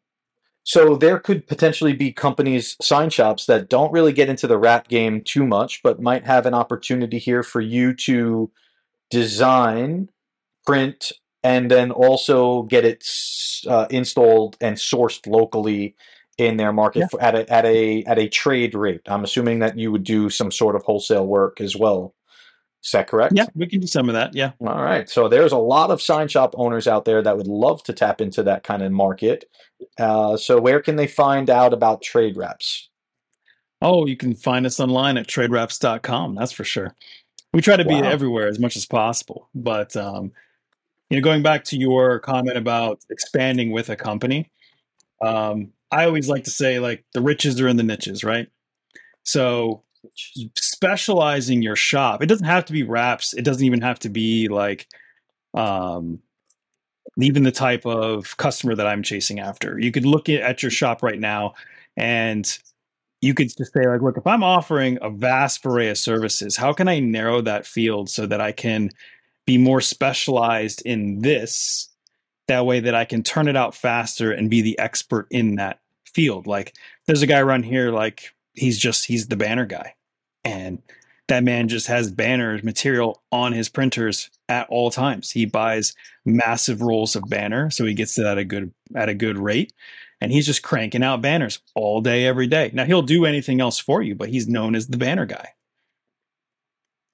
[0.63, 4.89] So there could potentially be companies, sign shops that don't really get into the wrap
[4.89, 8.51] game too much, but might have an opportunity here for you to
[9.09, 10.09] design,
[10.65, 11.11] print,
[11.43, 13.03] and then also get it
[13.67, 15.95] uh, installed and sourced locally
[16.37, 17.07] in their market Yeah.
[17.07, 19.01] for, at a at a at a trade rate.
[19.07, 22.13] I'm assuming that you would do some sort of wholesale work as well.
[22.83, 23.33] Is that correct?
[23.35, 24.33] Yeah, we can do some of that.
[24.33, 24.51] Yeah.
[24.61, 25.09] All right.
[25.09, 28.21] So there's a lot of sign shop owners out there that would love to tap
[28.21, 29.43] into that kind of market.
[29.97, 32.89] Uh, so where can they find out about trade reps?
[33.81, 36.35] Oh, you can find us online at tradewraps.com.
[36.35, 36.95] That's for sure.
[37.53, 39.49] We try to be everywhere as much as possible.
[39.55, 40.31] But, um,
[41.09, 44.51] you know, going back to your comment about expanding with a company,
[45.21, 48.47] um, I always like to say, like, the riches are in the niches, right?
[49.23, 49.83] So
[50.55, 53.33] specializing your shop, it doesn't have to be wraps.
[53.33, 54.87] It doesn't even have to be like,
[55.55, 56.19] um,
[57.19, 59.79] even the type of customer that I'm chasing after.
[59.79, 61.55] You could look at your shop right now
[61.97, 62.57] and
[63.21, 66.73] you could just say like look if i'm offering a vast array of services how
[66.73, 68.89] can i narrow that field so that i can
[69.45, 71.89] be more specialized in this
[72.47, 75.79] that way that i can turn it out faster and be the expert in that
[76.09, 76.47] field?
[76.47, 79.95] Like there's a guy around here like he's just he's the banner guy.
[80.43, 80.81] And
[81.27, 85.29] that man just has banners material on his printers at all times.
[85.31, 85.93] He buys
[86.25, 89.73] massive rolls of banner so he gets it at a good at a good rate
[90.21, 93.79] and he's just cranking out banners all day every day now he'll do anything else
[93.79, 95.49] for you but he's known as the banner guy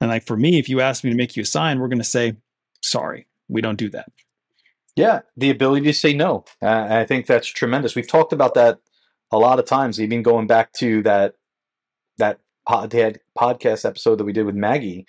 [0.02, 1.98] and like for me if you ask me to make you a sign we're going
[1.98, 2.36] to say
[2.82, 4.12] sorry we don't do that
[4.96, 6.46] Yeah, the ability to say no.
[6.62, 7.96] Uh, I think that's tremendous.
[7.96, 8.80] We've talked about that
[9.32, 11.36] a lot of times, even going back to that
[12.18, 15.06] that pod, that podcast episode that we did with Maggie,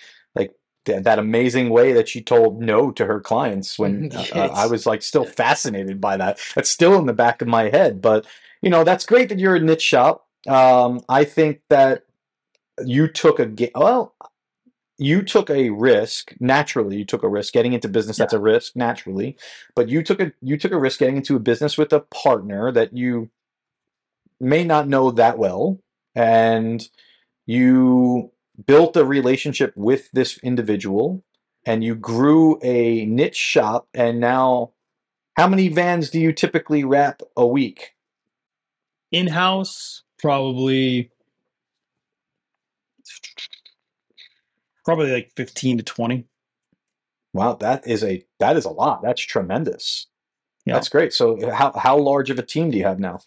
[0.87, 3.79] th- that amazing way that she told no to her clients.
[3.79, 6.39] When uh, I was like still fascinated by that.
[6.55, 8.01] That's still in the back of my head.
[8.01, 8.27] But
[8.63, 10.27] you know, that's great that you're a niche shop.
[10.49, 12.05] Um, I think that
[12.85, 14.15] you took a ga- well.
[14.99, 16.97] You took a risk naturally.
[16.97, 18.17] You took a risk getting into business.
[18.17, 19.37] That's a risk naturally
[19.75, 22.73] but you took a you took a risk getting into a business with a partner
[22.73, 23.31] that you
[24.41, 25.79] may not know that well
[26.15, 26.89] and
[27.45, 28.33] you
[28.65, 31.23] built a relationship with this individual
[31.65, 34.71] and you grew a niche shop and now
[35.37, 37.95] how many vans do you typically wrap a week?
[39.13, 41.11] In-house probably
[44.85, 46.25] probably like 15 to 20
[47.33, 49.03] wow that is a that is a lot.
[49.03, 50.07] That's tremendous.
[50.65, 50.75] Yeah.
[50.75, 51.13] that's great.
[51.13, 53.21] So how how large of a team do you have now?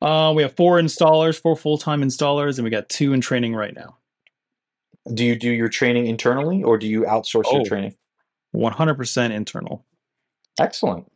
[0.00, 3.74] Uh, we have four installers four full-time installers and we got two in training right
[3.74, 3.96] now
[5.12, 7.64] do you do your training internally or do you outsource your Oh.
[7.64, 7.94] training
[8.54, 9.84] 100% internal
[10.60, 11.10] Excellent.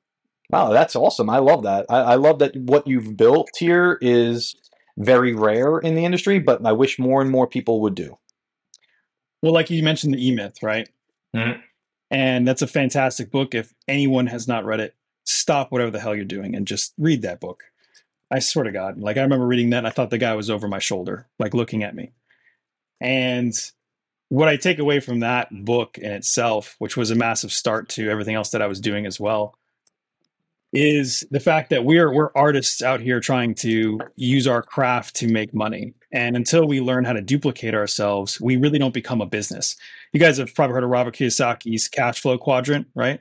[0.51, 1.31] Wow, that's awesome.
[1.31, 1.87] I love that.
[1.89, 4.57] I, I love that what you've built here is
[4.97, 8.19] very rare in the industry, but I wish more and more people would do.
[9.43, 10.89] Well, like you mentioned, the E Myth, right?
[11.37, 11.61] Mhm.
[12.11, 13.55] And that's a fantastic book.
[13.55, 17.23] If anyone has not read it, stop whatever the hell you're doing and just read
[17.23, 17.63] that book.
[18.31, 20.51] I swear to God, like I remember reading that, and I thought the guy was
[20.51, 22.11] over my shoulder, like looking at me.
[23.01, 23.53] And
[24.29, 28.11] what I take away from that book in itself, which was a massive start to
[28.11, 29.57] everything else that I was doing as well,
[30.73, 35.29] is the fact that we're we're artists out here trying to use our craft to
[35.29, 35.95] make money.
[36.13, 39.77] And until we learn how to duplicate ourselves, we really don't become a business.
[40.13, 43.21] You guys have probably heard of Robert Kiyosaki's cash flow quadrant, right?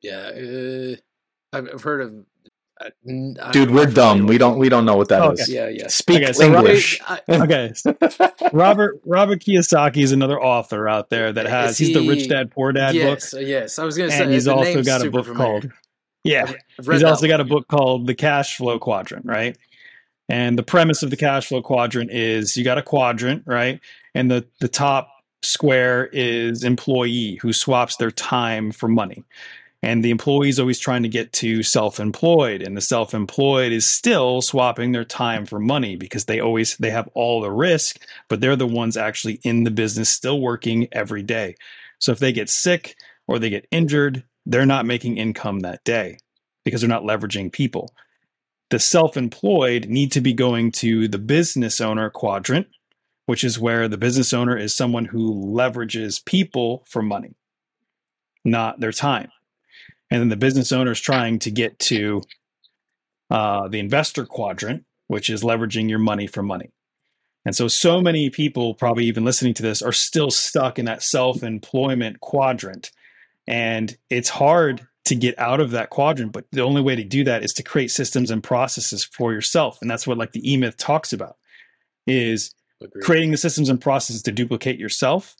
[0.00, 0.96] Yeah, uh,
[1.52, 2.24] I've, I've heard of.
[3.06, 4.26] Dude, not we're dumb.
[4.26, 5.42] We don't we don't know what that Oh, is.
[5.42, 5.52] okay.
[5.52, 5.88] Yeah, yeah.
[5.88, 7.00] Speak Okay, so Robert- English.
[7.06, 7.72] I, Okay.
[8.52, 12.50] Robert Robert Kiyosaki is another author out there that has Is he's the Rich Dad
[12.50, 13.20] Poor Dad book.
[13.20, 13.78] yes, yes.
[13.78, 14.22] I was gonna say.
[14.24, 15.60] And he's also got a book familiar.
[15.60, 15.72] called
[16.24, 16.44] Yeah.
[16.48, 19.56] I've, I've read He's that also got a book called The Cash Flow Quadrant, right?
[20.28, 23.80] And the premise of the cash flow quadrant is you got a quadrant, right?
[24.14, 25.08] And the the top
[25.42, 29.24] square is employee who swaps their time for money.
[29.84, 34.40] And the employee is always trying to get to self-employed and the self-employed is still
[34.40, 38.54] swapping their time for money because they always they have all the risk, but they're
[38.54, 41.56] the ones actually in the business still working every day.
[41.98, 46.18] So if they get sick or they get injured, they're not making income that day
[46.64, 47.92] because they're not leveraging people.
[48.70, 52.68] The self employed need to be going to the business owner quadrant,
[53.26, 57.34] which is where the business owner is someone who leverages people for money,
[58.44, 59.30] not their time.
[60.12, 62.20] And then the business owner is trying to get to
[63.30, 66.70] uh, the investor quadrant, which is leveraging your money for money.
[67.46, 71.02] And so, so many people, probably even listening to this, are still stuck in that
[71.02, 72.92] self employment quadrant.
[73.46, 76.32] And it's hard to get out of that quadrant.
[76.32, 79.78] But the only way to do that is to create systems and processes for yourself.
[79.80, 81.38] And that's what like the E-Myth talks about
[82.06, 83.02] is Agreed.
[83.02, 85.36] creating the systems and processes to duplicate yourself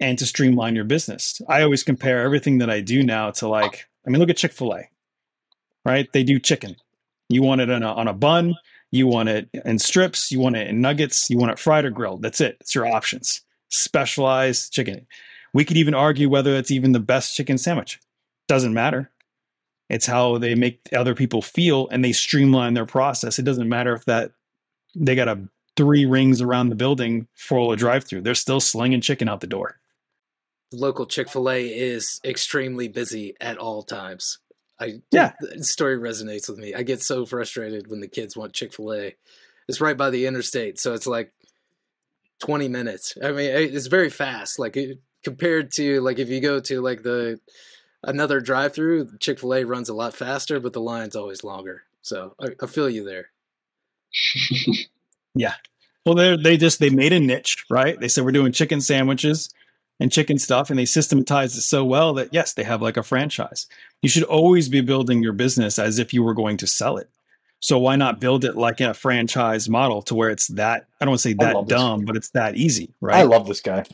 [0.00, 1.40] and to streamline your business.
[1.48, 4.52] I always compare everything that I do now to like, I mean, look at Chick
[4.52, 4.88] fil A,
[5.84, 6.10] right?
[6.12, 6.76] They do chicken.
[7.28, 8.54] You want it on a, on a bun,
[8.90, 11.90] you want it in strips, you want it in nuggets, you want it fried or
[11.90, 12.22] grilled.
[12.22, 12.56] That's it.
[12.60, 13.42] It's your options.
[13.68, 15.06] Specialized chicken.
[15.52, 18.00] We could even argue whether it's even the best chicken sandwich.
[18.48, 19.10] Doesn't matter.
[19.88, 23.38] It's how they make other people feel and they streamline their process.
[23.38, 24.32] It doesn't matter if that
[24.94, 28.20] they got a three rings around the building for a drive through.
[28.20, 29.79] They're still slinging chicken out the door.
[30.72, 34.38] Local Chick-fil-A is extremely busy at all times.
[34.78, 35.32] I Yeah.
[35.40, 36.74] the story resonates with me.
[36.74, 39.16] I get so frustrated when the kids want Chick-fil-A.
[39.68, 41.32] It's right by the interstate, so it's like
[42.40, 43.16] 20 minutes.
[43.22, 47.02] I mean, it's very fast like it, compared to like if you go to like
[47.02, 47.38] the
[48.02, 51.82] another drive-through, Chick-fil-A runs a lot faster, but the line's always longer.
[52.02, 53.30] So, I, I feel you there.
[55.34, 55.54] Yeah.
[56.04, 57.98] Well, they they just they made a niche, right?
[58.00, 59.50] They said we're doing chicken sandwiches
[60.00, 63.02] and chicken stuff, and they systematized it so well that yes, they have like a
[63.02, 63.66] franchise.
[64.02, 67.08] You should always be building your business as if you were going to sell it.
[67.60, 71.12] So why not build it like a franchise model to where it's that I don't
[71.12, 73.84] want to say that dumb, but it's that easy, right I love this guy.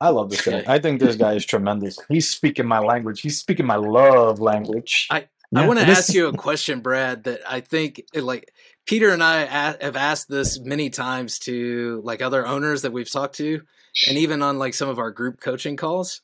[0.00, 0.62] I love this guy.
[0.66, 1.98] I think this guy is tremendous.
[2.08, 3.22] He's speaking my language.
[3.22, 5.08] He's speaking my love language.
[5.10, 8.52] I Yeah, want to ask you a question, Brad, that I think eh, like
[8.86, 13.10] Peter and I a- have asked this many times to like other owners that we've
[13.10, 13.62] talked to,
[14.08, 16.20] and even on like some of our group coaching calls.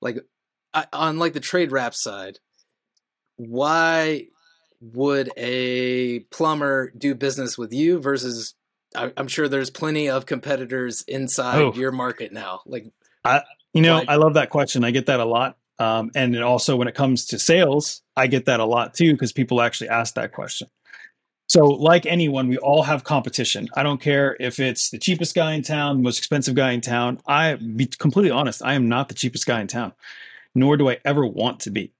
[0.00, 0.18] Like
[0.72, 2.38] I, on like the trade wrap side,
[3.36, 4.26] why
[4.80, 8.54] would a plumber do business with you versus?
[8.94, 11.72] I, I'm sure there's plenty of competitors inside Oh.
[11.74, 12.60] your market now.
[12.66, 12.90] Like
[13.24, 13.42] I,
[13.72, 14.84] You know, Why- I love that question.
[14.84, 15.56] I get that a lot.
[15.78, 19.32] Um, and also when it comes to sales, I get that a lot too because
[19.32, 20.68] people actually ask that question.
[21.50, 23.68] So, like anyone, we all have competition.
[23.74, 26.80] I don't care if it's the cheapest guy in town, the most expensive guy in
[26.80, 27.20] town.
[27.26, 29.92] I be completely honest, I am not the cheapest guy in town,
[30.54, 31.92] nor do I ever want to be.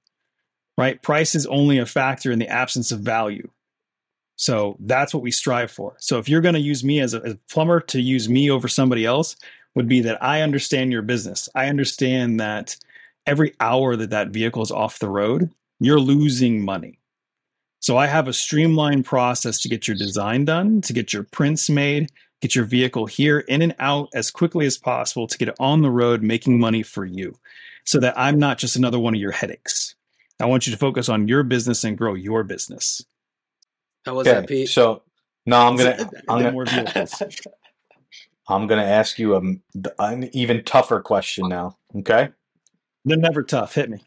[0.77, 1.01] Right?
[1.01, 3.49] Price is only a factor in the absence of value.
[4.37, 5.97] So that's what we strive for.
[5.99, 8.49] So if you're going to use me as a, as a plumber to use me
[8.49, 9.35] over somebody else,
[9.75, 11.49] would be that I understand your business.
[11.53, 12.77] I understand that
[13.27, 16.99] every hour that that vehicle is off the road, you're losing money.
[17.81, 21.67] So I have a streamlined process to get your design done, to get your prints
[21.67, 25.55] made, get your vehicle here in and out as quickly as possible to get it
[25.59, 27.35] on the road making money for you
[27.83, 29.95] so that I'm not just another one of your headaches.
[30.39, 33.03] I want you to focus on your business and grow your business.
[34.05, 34.69] how was that, Okay, Pete?
[34.69, 35.01] so
[35.47, 35.97] no, I'm gonna,
[36.29, 37.19] I'm gonna, more vehicles.
[38.47, 39.41] I'm gonna ask you a,
[39.97, 41.77] an even tougher question now.
[41.97, 42.29] Okay.
[43.05, 43.73] They're never tough.
[43.73, 44.03] Hit me.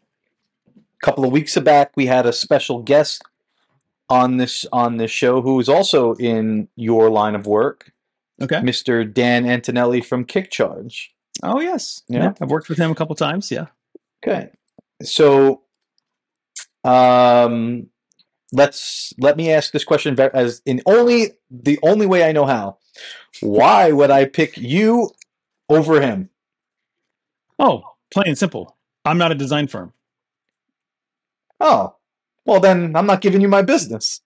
[0.77, 3.21] A couple of weeks back, we had a special guest
[4.09, 7.91] on this on this show who is also in your line of work,
[8.41, 8.57] Okay.
[8.57, 9.11] Mr.
[9.11, 11.07] Dan Antonelli from KickCharge.
[11.43, 12.01] Oh yes.
[12.07, 12.23] Yeah.
[12.23, 12.33] Yeah.
[12.41, 13.51] I've worked with him a couple times.
[13.51, 13.67] Yeah.
[14.25, 14.49] Okay.
[15.03, 15.63] So,
[16.83, 17.87] um,
[18.51, 22.77] let's let me ask this question as in only the only way I know how.
[23.41, 25.11] Why would I pick you
[25.69, 26.29] over him?
[27.59, 28.77] Oh, plain and simple.
[29.03, 29.93] I'm not a design firm.
[31.59, 31.95] Oh,
[32.45, 34.21] well then I'm not giving you my business.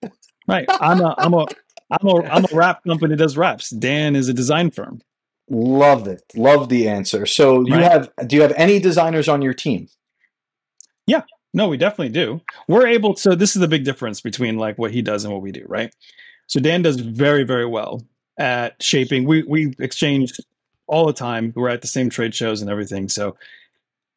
[0.47, 0.65] Right.
[0.69, 1.45] I'm a I'm a
[1.91, 3.69] I'm a I'm a wrap company that does wraps.
[3.69, 5.01] Dan is a design firm.
[5.49, 6.23] Love it.
[6.35, 7.25] Love the answer.
[7.25, 7.83] So you Right.
[7.83, 9.87] have do you have any designers on your team?
[11.07, 11.21] Yeah.
[11.53, 12.41] No, we definitely do.
[12.67, 15.41] We're able so this is the big difference between like what he does and what
[15.41, 15.93] we do, right?
[16.47, 18.03] So Dan does very, very well
[18.37, 19.25] at shaping.
[19.25, 20.33] We we exchange
[20.87, 21.53] all the time.
[21.55, 23.09] We're at the same trade shows and everything.
[23.09, 23.35] So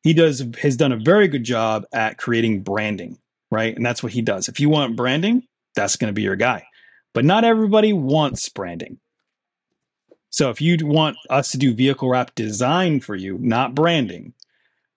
[0.03, 3.19] he does has done a very good job at creating branding,
[3.53, 3.77] right?
[3.77, 4.49] And that's what he does.
[4.49, 5.45] If you want branding,
[5.77, 6.65] that's going to be your guy.
[7.13, 8.99] But not everybody wants branding.
[10.31, 14.33] So if you want us to do vehicle wrap design for you, not branding,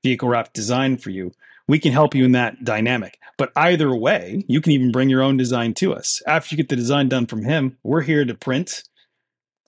[0.02, 1.34] vehicle wrap design for you,
[1.68, 3.20] we can help you in that dynamic.
[3.38, 6.22] But either way, you can even bring your own design to us.
[6.26, 8.84] After you get the design done from him, we're here to print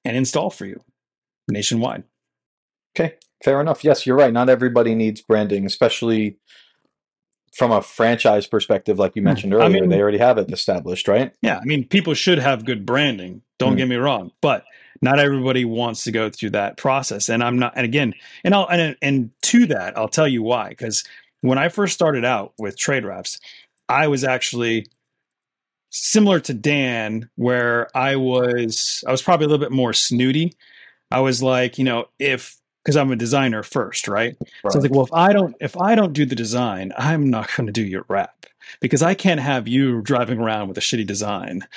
[0.06, 0.80] and install for you
[1.50, 2.04] nationwide.
[2.96, 3.84] Okay, fair enough.
[3.84, 4.32] Yes, you're right.
[4.32, 6.38] Not everybody needs branding, especially
[7.58, 9.62] from a franchise perspective, like you mentioned Hmm.
[9.62, 9.82] I earlier.
[9.82, 11.32] mean- they already have it established, right?
[11.42, 13.42] Yeah, I mean, people should have good branding.
[13.58, 13.78] Don't Hmm.
[13.78, 14.64] get me wrong, but
[15.02, 17.30] not everybody wants to go through that process.
[17.30, 17.74] And I'm not.
[17.76, 20.70] And again, and I'll and and to that, I'll tell you why.
[20.70, 21.04] Because
[21.42, 23.40] when I first started out with trade wraps,
[23.90, 24.86] I was actually
[25.90, 30.54] similar to Dan, where I was I was probably a little bit more snooty.
[31.12, 32.56] I was like, you know, if
[32.88, 34.38] because I'm a designer first, right?
[34.40, 37.30] So I was like, well, if I don't if I don't do the design, I'm
[37.30, 38.46] not going to do your wrap
[38.80, 41.68] because I can't have you driving around with a shitty design,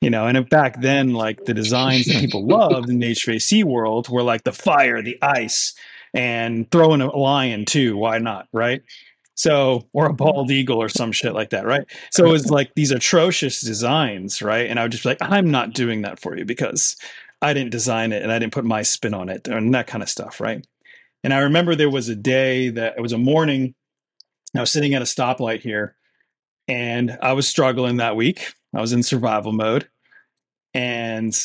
[0.00, 0.26] you know.
[0.26, 4.44] And back then, like the designs that people loved in the HVAC world were like
[4.44, 5.74] the fire, the ice,
[6.14, 7.98] and throwing a lion too.
[7.98, 8.82] Why not, right?
[9.34, 10.16] So, or a mm-hmm.
[10.16, 11.84] bald eagle or some shit like that, right?
[12.10, 14.70] So it was like these atrocious designs, right?
[14.70, 16.96] And I would just be like, I'm not doing that for you because
[17.44, 20.02] I didn't design it and I didn't put my spin on it and that kind
[20.02, 20.66] of stuff, right?
[21.22, 23.74] And I remember there was a day that it was a morning.
[24.56, 25.94] I was sitting at a stoplight here
[26.68, 28.54] and I was struggling that week.
[28.74, 29.88] I was in survival mode.
[30.72, 31.38] And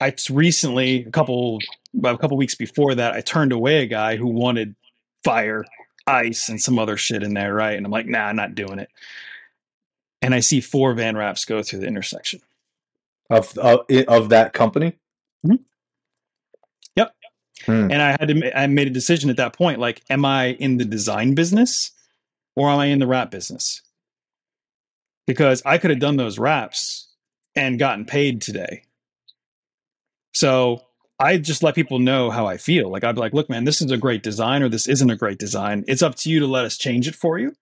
[0.00, 1.58] I recently, a couple
[2.04, 4.76] a couple weeks before that, I turned away a guy who wanted
[5.24, 5.64] fire
[6.06, 7.76] ice and some other shit in there, right?
[7.76, 8.88] And I'm like, nah, I'm not doing it.
[10.22, 12.40] And I see four van wraps go through the intersection
[13.28, 14.94] of of, of that company.
[15.46, 15.62] Mm-hmm.
[16.96, 17.14] Yep.
[17.66, 17.90] Hmm.
[17.90, 20.78] And I had to, I made a decision at that point, like, am I in
[20.78, 21.90] the design business
[22.56, 23.82] or am I in the wrap business?
[25.26, 27.08] Because I could have done those wraps
[27.54, 28.82] and gotten paid today.
[30.32, 30.86] So
[31.18, 32.90] I just let people know how I feel.
[32.90, 35.16] Like I'd be like, look, man, this is a great design or this isn't a
[35.16, 35.84] great design.
[35.88, 37.54] It's up to you to let us change it for you.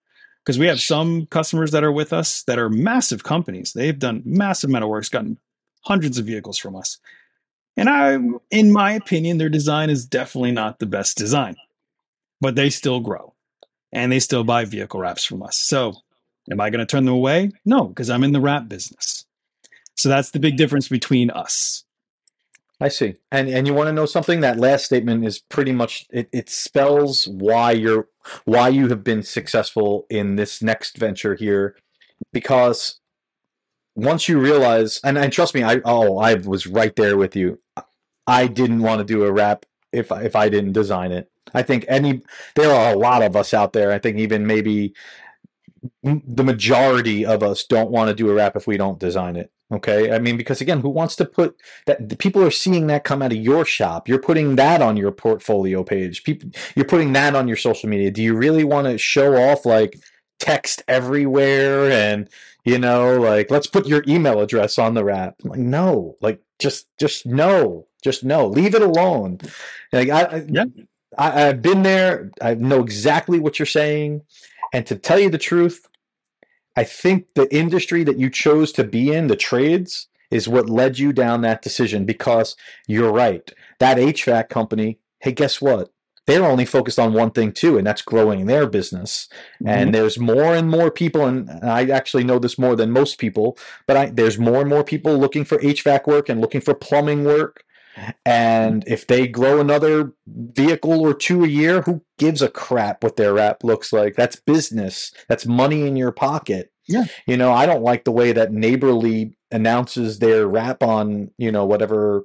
[0.44, 3.72] Because we have some customers that are with us that are massive companies.
[3.72, 5.38] They've done massive amount of work, gotten
[5.82, 6.98] hundreds of vehicles from us.
[7.76, 8.18] And I,
[8.50, 11.56] in my opinion, their design is definitely not the best design,
[12.40, 13.34] but they still grow
[13.92, 15.58] and they still buy vehicle wraps from us.
[15.58, 15.94] So
[16.50, 17.50] am I going to turn them away?
[17.64, 19.26] No, because I'm in the wrap business.
[19.96, 21.84] So that's the big difference between us.
[22.80, 23.14] I see.
[23.32, 24.40] And and you want to know something?
[24.40, 28.08] That last statement is pretty much it, it spells why you're
[28.44, 31.76] why you have been successful in this next venture here.
[32.32, 33.00] Because
[33.94, 37.58] once you realize and, and trust me, I oh I was right there with you.
[38.26, 41.30] I didn't want to do a wrap if if I didn't design it.
[41.54, 42.22] I think any
[42.54, 43.92] there are a lot of us out there.
[43.92, 44.94] I think even maybe
[46.02, 49.52] the majority of us don't want to do a wrap if we don't design it.
[49.72, 50.12] Okay.
[50.12, 51.56] I mean, because again, who wants to put
[51.86, 52.08] that?
[52.08, 54.08] The people are seeing that come out of your shop.
[54.08, 56.22] You're putting that on your portfolio page.
[56.22, 58.10] People, you're putting that on your social media.
[58.10, 59.98] Do you really want to show off like
[60.38, 62.28] text everywhere and,
[62.64, 65.36] you know, like, let's put your email address on the wrap?
[65.42, 69.38] Like, no, like, just, just no, just no, leave it alone.
[69.92, 70.64] Like, I, Yeah.
[71.18, 72.30] I, I've been there.
[72.40, 74.22] I know exactly what you're saying.
[74.72, 75.86] And to tell you the truth,
[76.76, 80.98] I think the industry that you chose to be in, the trades, is what led
[80.98, 83.52] you down that decision because you're right.
[83.78, 85.90] That HVAC company, hey, guess what?
[86.26, 89.28] They're only focused on one thing too, and that's growing their business.
[89.60, 89.90] And mm-hmm.
[89.92, 93.56] there's more and more people, and I actually know this more than most people,
[93.86, 97.24] but I, there's more and more people looking for HVAC work and looking for plumbing
[97.24, 97.62] work.
[98.26, 103.16] And if they grow another vehicle or two a year, who gives a crap what
[103.16, 104.16] their wrap looks like?
[104.16, 105.12] That's business.
[105.28, 106.72] That's money in your pocket.
[106.86, 107.04] Yeah.
[107.26, 111.64] You know, I don't like the way that Neighborly announces their wrap on, you know,
[111.64, 112.24] whatever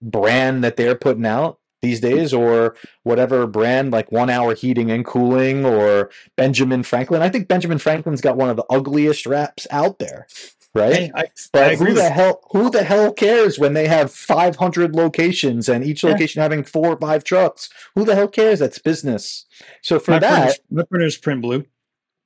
[0.00, 2.74] brand that they're putting out these days or
[3.04, 7.22] whatever brand like one hour heating and cooling or Benjamin Franklin.
[7.22, 10.26] I think Benjamin Franklin's got one of the ugliest wraps out there.
[10.74, 11.10] Right?
[11.14, 11.22] I,
[11.58, 15.68] I But agree who the hell who the hell cares when they have 500 locations
[15.68, 16.06] and each Yeah.
[16.10, 17.68] location having four or five trucks?
[17.96, 18.60] Who the hell cares?
[18.60, 19.46] That's business.
[19.82, 21.64] So for my that, printers, my printers print blue.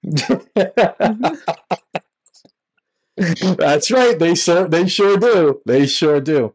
[3.43, 4.19] That's right.
[4.19, 5.61] They sure they sure do.
[5.67, 6.55] They sure do.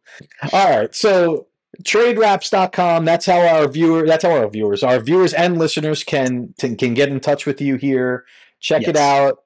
[0.53, 0.93] All right.
[0.95, 1.47] So
[1.83, 6.75] tradewraps.com that's how our viewer that's how our viewers our viewers and listeners can can,
[6.75, 8.25] get in touch with you here.
[8.59, 9.39] Check it out.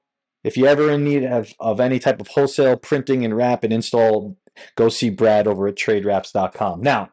[0.43, 3.71] If you ever in need of, of any type of wholesale printing and wrap and
[3.71, 4.37] install
[4.75, 7.09] go see brad over at tradewraps.com now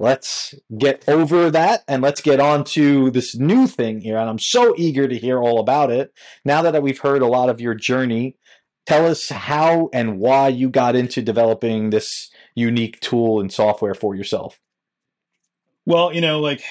[0.00, 4.38] let's get over that and let's get on to this new thing here and i'm
[4.38, 6.12] so eager to hear all about it.
[6.44, 8.36] Now that we've heard a lot of your journey
[8.86, 14.14] tell us how and why you got into developing this unique tool and software for
[14.14, 14.60] yourself
[15.86, 16.62] Well, you know, like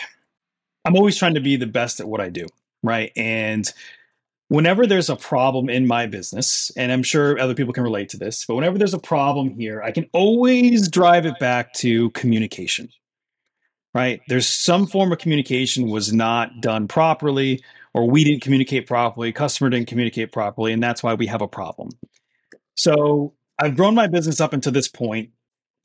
[0.85, 2.47] I'm always trying to be the best at what I do,
[2.81, 3.11] right?
[3.15, 3.71] And
[4.49, 8.17] whenever there's a problem in my business, and I'm sure other people can relate to
[8.17, 12.89] this, but whenever there's a problem here, I can always drive it back to communication.
[13.95, 14.21] Right?
[14.27, 19.69] There's some form of communication was not done properly or we didn't communicate properly, customer
[19.69, 21.89] didn't communicate properly, and that's why we have a problem.
[22.75, 25.29] So, I've grown my business up until this point,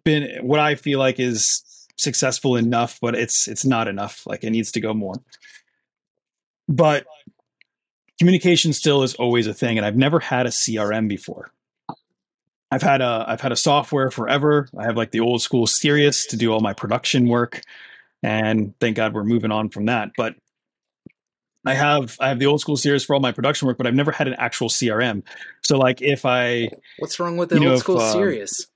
[0.05, 1.63] been what I feel like is
[1.97, 4.27] successful enough, but it's it's not enough.
[4.27, 5.15] Like it needs to go more.
[6.69, 7.07] But
[8.19, 11.53] communication still is always a thing, and I've never had a CRM before.
[12.71, 14.69] I've had a I've had a software forever.
[14.79, 17.63] I have like the old school Cyrious to do all my production work.
[18.23, 20.11] and thank God we're moving on from that.
[20.17, 20.35] But
[21.67, 23.95] I have I have the old school Cyrious for all my production work, but I've
[23.95, 25.23] never had an actual CRM.
[25.63, 28.67] So like if I What's wrong with the You know, old if, school um, Cyrious?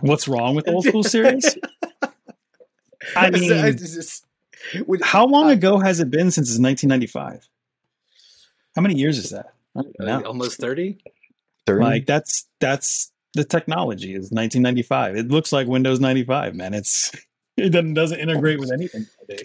[0.00, 1.56] what's wrong with the old school Cyrious?
[3.16, 4.24] I mean, it's just-
[4.86, 7.48] would- how long I- ago has it been since it's 1995?
[8.76, 9.52] How many years is that?
[9.76, 10.26] I don't uh, know.
[10.26, 10.98] almost 30?
[11.66, 15.16] Like that's that's the technology is 1995.
[15.16, 16.74] It looks like Windows 95, man.
[16.74, 17.10] It's
[17.56, 19.44] it doesn't doesn't integrate with anything today.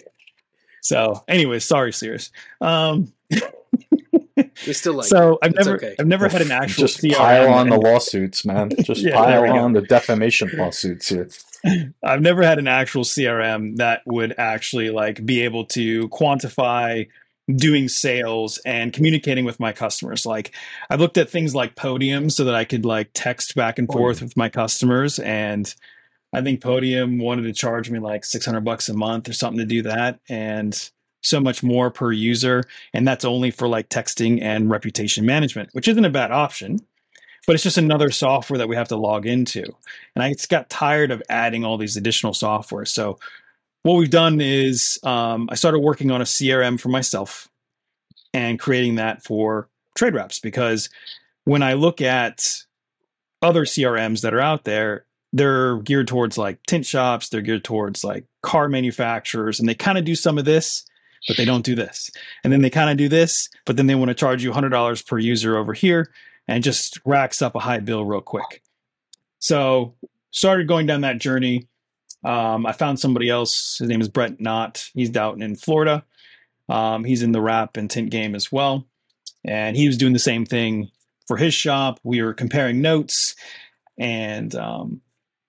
[0.82, 2.30] So, anyway, sorry, Sears.
[2.60, 3.12] Um,
[4.66, 5.38] We still like so it.
[5.42, 5.96] I've It's never okay.
[5.98, 7.16] I've never had an actual just CRM.
[7.16, 8.70] pile on the lawsuits, man.
[8.84, 11.28] Just Yeah, pile on the defamation lawsuits here.
[12.02, 17.08] I've never had an actual CRM that would actually like be able to quantify
[17.54, 20.24] doing sales and communicating with my customers.
[20.24, 20.52] Like
[20.88, 24.22] I've looked at things like Podium so that I could like text back and forth
[24.22, 25.72] with my customers and
[26.32, 29.64] I think Podium wanted to charge me like 600 bucks a month or something to
[29.64, 30.90] do that and
[31.22, 32.64] so much more per user
[32.94, 36.78] and that's only for like texting and reputation management, which isn't a bad option.
[37.46, 39.64] But it's just another software that we have to log into.
[40.14, 42.84] And I just got tired of adding all these additional software.
[42.84, 43.18] So
[43.82, 47.48] what we've done is um, I started working on a CRM for myself
[48.34, 50.90] and creating that for trade wraps because
[51.44, 52.46] when I look at
[53.42, 58.04] other CRMs that are out there, they're geared towards like tint shops, they're geared towards
[58.04, 60.84] like car manufacturers, and they kind of do some of this,
[61.28, 62.10] but they don't do this.
[62.42, 65.06] And then they kind of do this, but then they want to charge you $100
[65.06, 66.10] per user over here
[66.48, 68.62] and just racks up a high bill real quick.
[69.38, 69.94] So
[70.30, 71.68] started going down that journey.
[72.24, 73.78] Um, I found somebody else.
[73.78, 74.90] His name is Brett Knott.
[74.94, 76.04] He's out in Florida.
[76.68, 78.86] Um, he's in the wrap and tint game as well.
[79.44, 80.90] And he was doing the same thing
[81.26, 81.98] for his shop.
[82.04, 83.34] We were comparing notes
[83.98, 85.00] and um,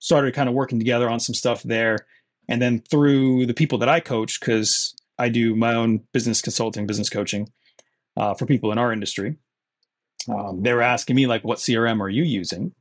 [0.01, 2.05] started kind of working together on some stuff there.
[2.49, 6.87] And then through the people that I coach, because I do my own business consulting,
[6.87, 7.49] business coaching
[8.17, 9.37] uh, for people in our industry,
[10.27, 12.73] um, they were asking me like, "What CRM are you using?"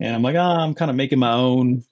[0.00, 1.84] And I'm like, "Ah, I'm kind of making my own."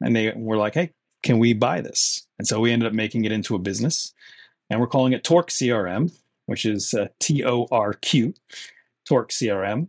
[0.00, 0.92] And they were like, "Hey,
[1.22, 4.12] can we buy this?" And so we ended up making it into a business,
[4.68, 6.12] and we're calling it TORQ CRM,
[6.46, 8.34] which is uh, T O R Q,
[9.08, 9.88] TORQ CRM.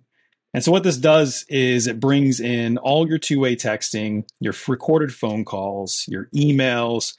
[0.53, 5.13] And so what this does is it brings in all your two-way texting, your recorded
[5.13, 7.13] phone calls, your emails,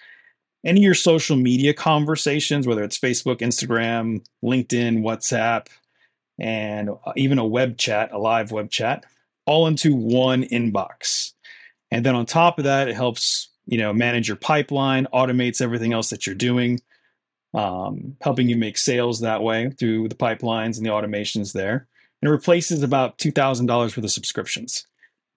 [0.65, 5.69] any of your social media conversations, whether it's Facebook, Instagram, LinkedIn, WhatsApp,
[6.39, 9.05] and uh, even a web chat, a live web chat,
[9.47, 11.33] all into one inbox.
[11.91, 15.93] And then on top of that, it helps you know manage your pipeline, automates everything
[15.93, 16.81] else that you're doing,
[17.55, 21.87] um, helping you make sales that way through the pipelines and the automations there.
[22.21, 24.87] And it replaces about two thousand dollars worth of subscriptions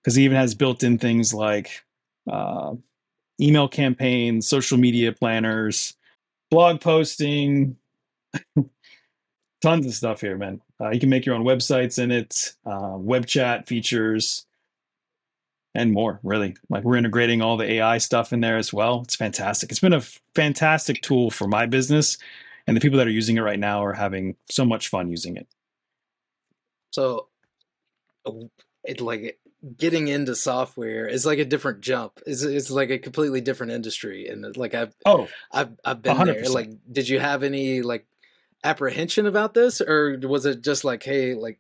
[0.02, 1.84] because it even has built-in things like
[2.30, 2.74] uh,
[3.40, 5.96] email campaigns, social media planners,
[6.52, 7.78] blog posting,
[9.62, 10.62] tons of stuff here, man.
[10.80, 14.46] Uh, you can make your own websites in it, uh, web chat features,
[15.74, 16.20] and more.
[16.22, 19.02] Really, like we're integrating all the AI stuff in there as well.
[19.04, 19.72] It's fantastic.
[19.72, 22.18] It's been a f- fantastic tool for my business,
[22.68, 25.38] and the people that are using it right now are having so much fun using
[25.38, 25.48] it.
[26.94, 27.28] So,
[28.26, 28.32] uh,
[28.84, 29.40] it like
[29.78, 32.20] getting into software is like a different jump.
[32.26, 36.44] It's it's like a completely different industry, and like I've Oh, I've I've been there.
[36.44, 36.54] 100%.
[36.54, 38.06] Like, did you have any like
[38.64, 41.60] apprehension about this, or was it just like, hey, like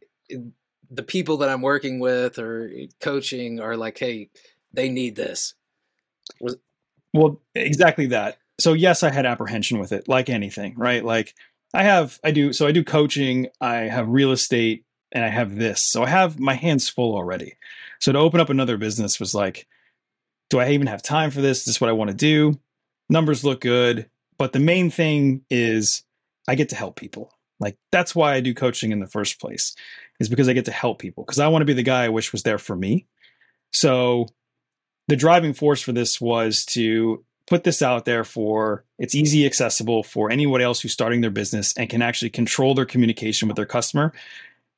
[0.90, 2.72] the people that I'm working with or
[3.02, 4.30] coaching are like, hey,
[4.74, 5.56] they need this.
[7.14, 8.38] Well, exactly that.
[8.60, 11.04] So yes, I had apprehension with it, like anything, right?
[11.04, 11.34] Like
[11.74, 12.54] I have, I do.
[12.54, 13.48] So I do coaching.
[13.60, 15.82] I have real estate, and I have this.
[15.82, 17.54] So I have my hands full already.
[18.00, 19.68] So to open up another business was like,
[20.50, 21.64] do I even have time for this?
[21.64, 22.60] This Is what I want to do?
[23.10, 26.04] Numbers look good, but the main thing is
[26.48, 27.32] I get to help people.
[27.60, 29.76] Like that's why I do coaching in the first place,
[30.20, 31.24] is because I get to help people.
[31.24, 33.06] Because I want to be the guy I wish was there for me.
[33.72, 34.28] So
[35.08, 40.04] the driving force for this was to put this out there for it's easy accessible
[40.04, 43.66] for anyone else who's starting their business and can actually control their communication with their
[43.66, 44.14] customer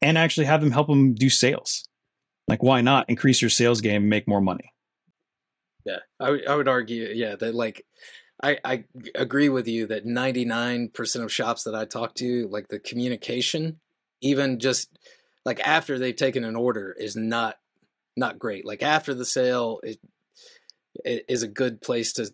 [0.01, 1.87] and actually have them help them do sales
[2.47, 4.71] like why not increase your sales game and make more money
[5.85, 7.85] Yeah, I would argue, yeah, that like
[8.41, 8.83] I I
[9.13, 13.79] agree with you that 99% of shops that I talk to, like the communication,
[14.21, 14.89] even just
[15.45, 17.57] like after they've taken an order, is not
[18.17, 18.65] not great.
[18.65, 19.99] Like after the sale, it,
[21.05, 22.33] it is a good place to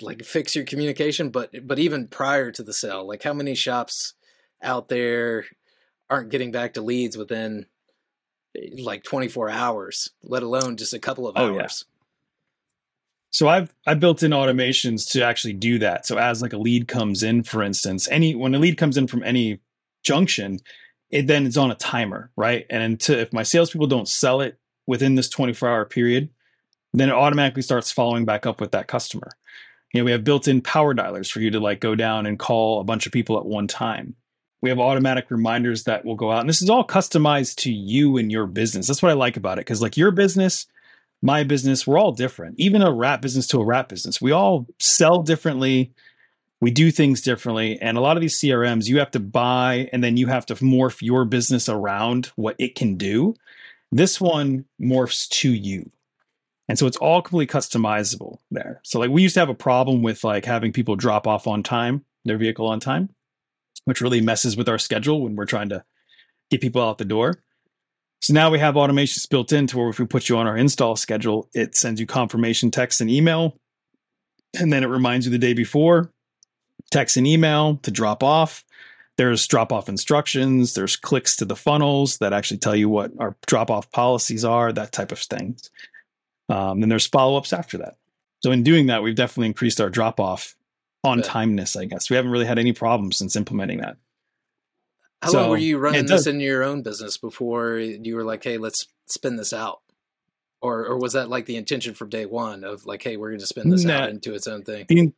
[0.00, 4.14] like fix your communication, but but even prior to the sale, like how many shops
[4.62, 5.44] out there
[6.10, 7.66] aren't getting back to leads within
[8.78, 11.62] like 24 hours, let alone just a couple of Oh, yeah.
[11.62, 11.84] hours.
[13.30, 16.04] So I've I built in automations to actually do that.
[16.04, 19.06] So as like a lead comes in, for instance, any when a lead comes in
[19.06, 19.60] from any
[20.02, 20.58] junction,
[21.10, 22.66] it then it's on a timer, right?
[22.68, 24.58] And until, if my salespeople don't sell it
[24.88, 26.28] within this 24 hour period,
[26.92, 29.28] then it automatically starts following back up with that customer.
[29.94, 32.80] You know, we have built-in power dialers for you to like go down and call
[32.80, 34.16] a bunch of people at one time.
[34.62, 36.40] We have automatic reminders that will go out.
[36.40, 38.86] And this is all customized to you and your business.
[38.86, 39.64] That's what I like about it.
[39.64, 40.66] Cause like your business,
[41.22, 42.58] my business, we're all different.
[42.58, 44.20] Even a wrap business to a wrap business.
[44.20, 45.92] We all sell differently.
[46.60, 47.80] We do things differently.
[47.80, 50.54] And a lot of these CRMs, you have to buy and then you have to
[50.56, 53.34] morph your business around what it can do.
[53.90, 55.90] This one morphs to you.
[56.68, 58.80] And so it's all completely customizable there.
[58.84, 61.64] So like we used to have a problem with like having people drop off on
[61.64, 63.08] time, their vehicle on time,
[63.90, 65.84] which really messes with our schedule when we're trying to
[66.48, 67.42] get people out the door.
[68.20, 70.94] So now we have automations built into where if we put you on our install
[70.94, 73.58] schedule, it sends you confirmation text and email.
[74.56, 76.12] And then it reminds you the day before,
[76.92, 78.64] text and email to drop off.
[79.16, 83.36] There's drop off instructions, there's clicks to the funnels that actually tell you what our
[83.48, 85.56] drop off policies are, that type of thing.
[86.48, 87.96] Um, and there's follow ups after that.
[88.44, 90.54] So in doing that, we've definitely increased our drop off
[91.04, 92.10] on timeness, I guess.
[92.10, 93.96] We haven't really had any problems since implementing that.
[95.22, 98.42] How So, long were you running this in your own business before you were like,
[98.42, 99.80] hey, let's spin this out?
[100.62, 103.40] Or, or was that like the intention from day one of like, hey, we're going
[103.40, 104.00] to spin this Nah.
[104.02, 104.84] out into its own thing?
[104.88, 105.12] the,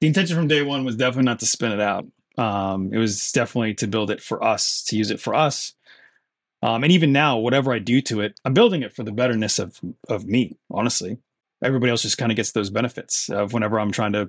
[0.00, 2.06] the intention from day one was definitely not to spin it out.
[2.38, 5.72] Um, it was definitely to build it for us, to use it for us.
[6.62, 9.58] Um, and even now, whatever I do to it, I'm building it for the betterness
[9.58, 10.56] of of me.
[10.70, 11.18] Honestly,
[11.62, 14.28] everybody else just kind of gets those benefits of whenever I'm trying to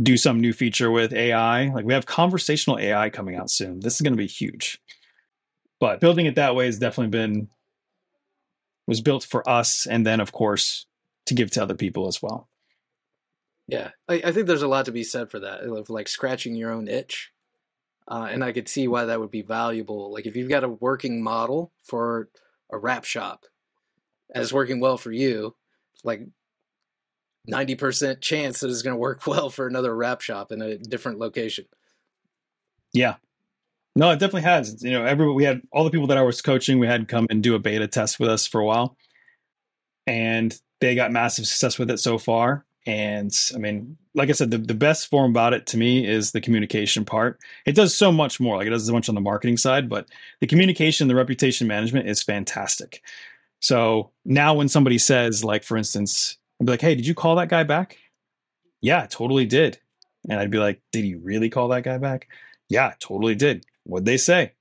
[0.00, 1.68] do some new feature with AI.
[1.68, 3.80] Like we have conversational AI coming out soon.
[3.80, 4.80] This is going to be huge.
[5.80, 7.48] But building it that way has definitely been
[8.86, 10.86] was built for us, and then of course
[11.26, 12.48] to give to other people as well.
[13.66, 16.56] Yeah, I, I think there's a lot to be said for that, of like scratching
[16.56, 17.30] your own itch.
[18.10, 20.10] Uh, and I could see why that would be valuable.
[20.10, 22.30] Like if you've got a working model for
[22.72, 23.44] a wrap shop
[24.34, 25.54] and it's working well for you,
[26.02, 26.22] like
[27.50, 31.18] 90% chance that it's going to work well for another wrap shop in a different
[31.18, 31.66] location.
[32.92, 33.16] Yeah.
[33.94, 34.82] No, it definitely has.
[34.82, 37.42] You know, we had all the people that I was coaching, we had come and
[37.42, 38.96] do a beta test with us for a while.
[40.06, 42.64] And they got massive success with it so far.
[42.86, 46.32] And I mean, like I said, the, the best form about it to me is
[46.32, 47.38] the communication part.
[47.66, 48.56] It does so much more.
[48.56, 50.08] Like it does so much on the marketing side, but
[50.40, 53.02] the communication, the reputation management is fantastic.
[53.60, 57.36] So now when somebody says, like, for instance, I'd be like, hey, did you call
[57.36, 57.96] that guy back?
[58.80, 59.78] Yeah, totally did.
[60.28, 62.28] And I'd be like, did he really call that guy back?
[62.68, 63.64] Yeah, totally did.
[63.84, 64.52] What'd they say?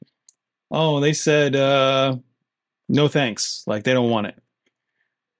[0.71, 2.17] Oh, they said, uh,
[2.89, 3.63] no thanks.
[3.67, 4.41] Like they don't want it.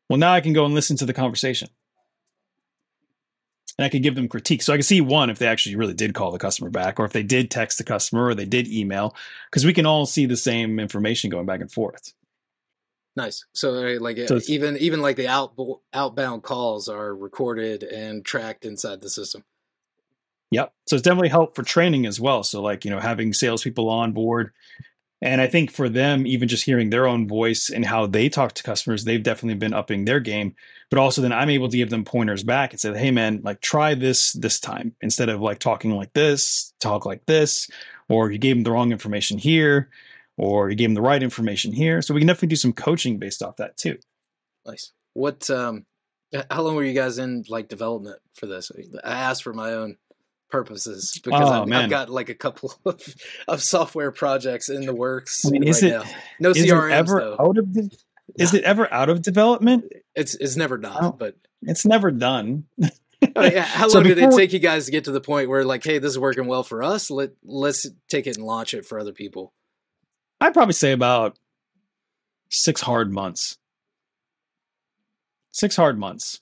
[0.10, 1.70] Well, now I can go and listen to the conversation.
[3.78, 4.64] And I could give them critique.
[4.64, 7.06] So I can see one if they actually really did call the customer back, or
[7.06, 9.16] if they did text the customer, or they did email,
[9.52, 12.14] because we can all see the same information going back and forth.
[13.18, 13.46] Nice.
[13.52, 15.54] So uh, like uh, So even even like the out
[15.92, 19.44] outbound calls are recorded and tracked inside the system.
[20.52, 20.72] Yep.
[20.88, 22.44] So it's definitely helped for training as well.
[22.44, 24.52] So like, you know, having salespeople on board.
[25.20, 28.54] And I think for them, even just hearing their own voice and how they talk
[28.54, 30.54] to customers, they've definitely been upping their game.
[30.92, 33.62] But also then I'm able to give them pointers back and say, hey man, like
[33.62, 34.96] try this this time.
[35.02, 37.68] Instead of like talking like this, talk like this,
[38.10, 39.90] or you gave them the wrong information here,
[40.38, 42.02] or you gave them the right information here.
[42.02, 43.98] So we can definitely do some coaching based off that too.
[44.66, 44.92] Nice.
[45.14, 45.86] What um
[46.52, 48.72] how long were you guys in like development for this?
[49.04, 49.98] I asked for my own
[50.50, 53.02] purposes because Oh, I've, I've got like a couple of,
[53.48, 56.04] of software projects in the works I mean, right is it now.
[56.40, 57.36] No is it ever though.
[57.40, 57.90] out of de-
[58.38, 59.86] is it ever out of development?
[60.16, 61.12] It's it's never done, Oh.
[61.12, 62.66] But It's never done.
[63.36, 65.64] Oh, how So long did it take you guys to get to the point where
[65.64, 67.10] like, hey, this is working well for us?
[67.10, 69.54] Let let's take it and launch it for other people.
[70.40, 71.38] I'd probably say about
[72.50, 73.58] six hard months.
[75.52, 76.40] Six hard months.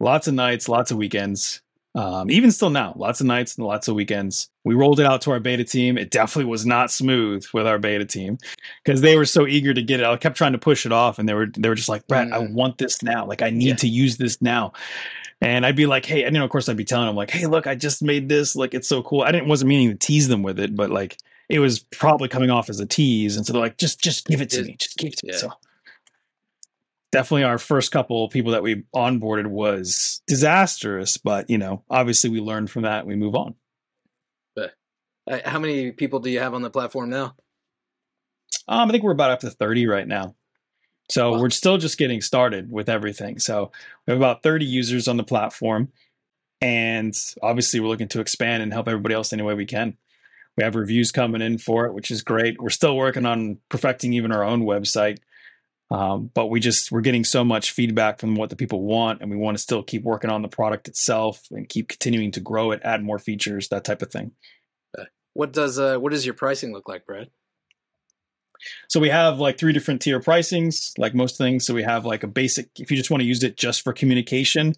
[0.00, 1.60] Lots of nights, lots of weekends.
[1.94, 4.50] Um, even still now, lots of nights and lots of weekends.
[4.64, 5.96] We rolled it out to our beta team.
[5.96, 8.36] It definitely was not smooth with our beta team
[8.84, 10.06] because they were so eager to get it.
[10.06, 12.30] I kept trying to push it off, and they were they were just like, "Brett,
[12.34, 12.52] I Mm.
[12.52, 13.24] want this now.
[13.26, 13.74] Like, I need Yeah.
[13.76, 14.74] to use this now."
[15.40, 17.30] And I'd be like, "Hey," and you know, of course, I'd be telling them like,
[17.30, 18.54] "Hey, look, I just made this.
[18.56, 21.16] Like, it's so cool." I didn't wasn't meaning to tease them with it, but like,
[21.48, 24.40] it was probably coming off as a tease, and so they're like, "Just, just give
[24.40, 24.76] it to me.
[24.78, 25.52] Just give it to me." So
[27.12, 32.40] definitely, our first couple people that we onboarded was disastrous, but you know, obviously, we
[32.40, 33.00] learned from that.
[33.00, 33.54] and We move on.
[35.28, 37.34] Uh, how many people do you have on the platform now?
[38.68, 40.36] Um, I think we're about up to thirty right now.
[41.10, 41.40] So Wow.
[41.40, 43.38] we're still just getting started with everything.
[43.38, 43.70] So
[44.06, 45.92] we have about 30 users on the platform.
[46.60, 49.96] And obviously, we're looking to expand and help everybody else any way we can.
[50.56, 52.60] We have reviews coming in for it, which is great.
[52.60, 55.18] We're still working on perfecting even our own website.
[55.90, 59.30] Um, but we just we're getting so much feedback from what the people want, and
[59.30, 62.72] we want to still keep working on the product itself and keep continuing to grow
[62.72, 64.32] it, add more features, that type of thing.
[65.34, 67.28] What does uh what does your pricing look like, Brad?
[68.88, 71.66] So we have like three different tier pricings, like most things.
[71.66, 73.92] So we have like a basic, if you just want to use it just for
[73.92, 74.74] communication,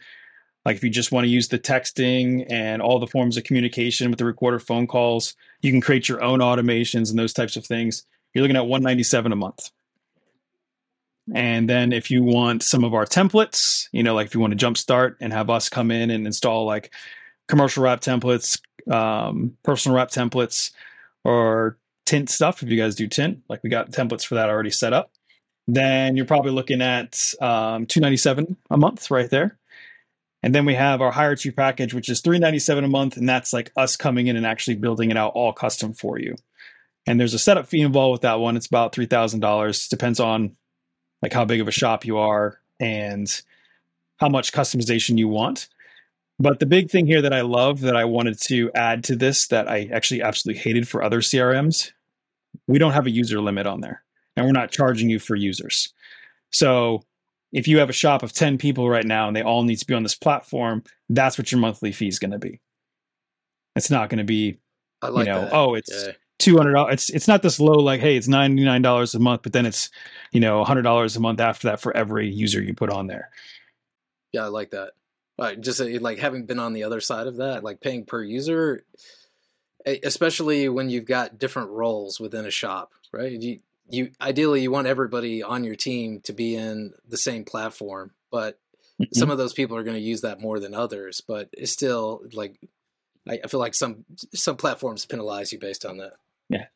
[0.68, 4.10] like if you just want to use the texting and all the forms of communication
[4.10, 7.64] with the recorder phone calls, you can create your own automations and those types of
[7.64, 8.04] things.
[8.34, 9.70] You're looking at 197 a month.
[11.34, 14.58] And then if you want some of our templates, you know, like if you want
[14.58, 16.92] to jumpstart and have us come in and install like
[17.46, 18.60] commercial wrap templates,
[18.90, 20.72] um, personal wrap templates,
[21.24, 24.70] or tint stuff, if you guys do tint, like we got templates for that already
[24.70, 25.12] set up,
[25.66, 29.56] then you're probably looking at um, 297 a month right there.
[30.42, 33.52] And then we have our higher tier package, which is 397 a month, and that's
[33.52, 36.36] like us coming in and actually building it out all custom for you.
[37.06, 38.56] And there's a setup fee involved with that one.
[38.56, 39.88] It's about three thousand dollars.
[39.88, 40.56] Depends on
[41.22, 43.42] like how big of a shop you are and
[44.18, 45.68] how much customization you want.
[46.38, 49.48] But the big thing here that I love that I wanted to add to this
[49.48, 51.92] that I actually absolutely hated for other CRMs,
[52.68, 54.02] we don't have a user limit on there,
[54.36, 55.92] and we're not charging you for users.
[56.50, 57.02] So
[57.52, 59.86] if you have a shop of 10 people right now and they all need to
[59.86, 62.60] be on this platform, that's what your monthly fee is going to be.
[63.76, 64.58] It's not going to be,
[65.00, 65.54] I like you know, that.
[65.54, 66.12] oh, it's yeah.
[66.38, 66.94] two hundred dollars.
[66.94, 69.66] It's it's not this low like, hey, it's ninety nine dollars a month, but then
[69.66, 69.90] it's
[70.32, 73.30] you know hundred dollars a month after that for every user you put on there.
[74.32, 74.92] Yeah, I like that.
[75.38, 78.24] Right, just uh, like having been on the other side of that, like paying per
[78.24, 78.84] user,
[79.86, 83.30] e- especially when you've got different roles within a shop, right?
[83.30, 83.60] You
[83.90, 88.58] you ideally you want everybody on your team to be in the same platform, but
[89.00, 89.04] mm-hmm.
[89.12, 91.20] some of those people are going to use that more than others.
[91.20, 92.58] But it's still like
[93.28, 96.14] I, I feel like some some platforms penalize you based on that.
[96.48, 96.66] Yeah,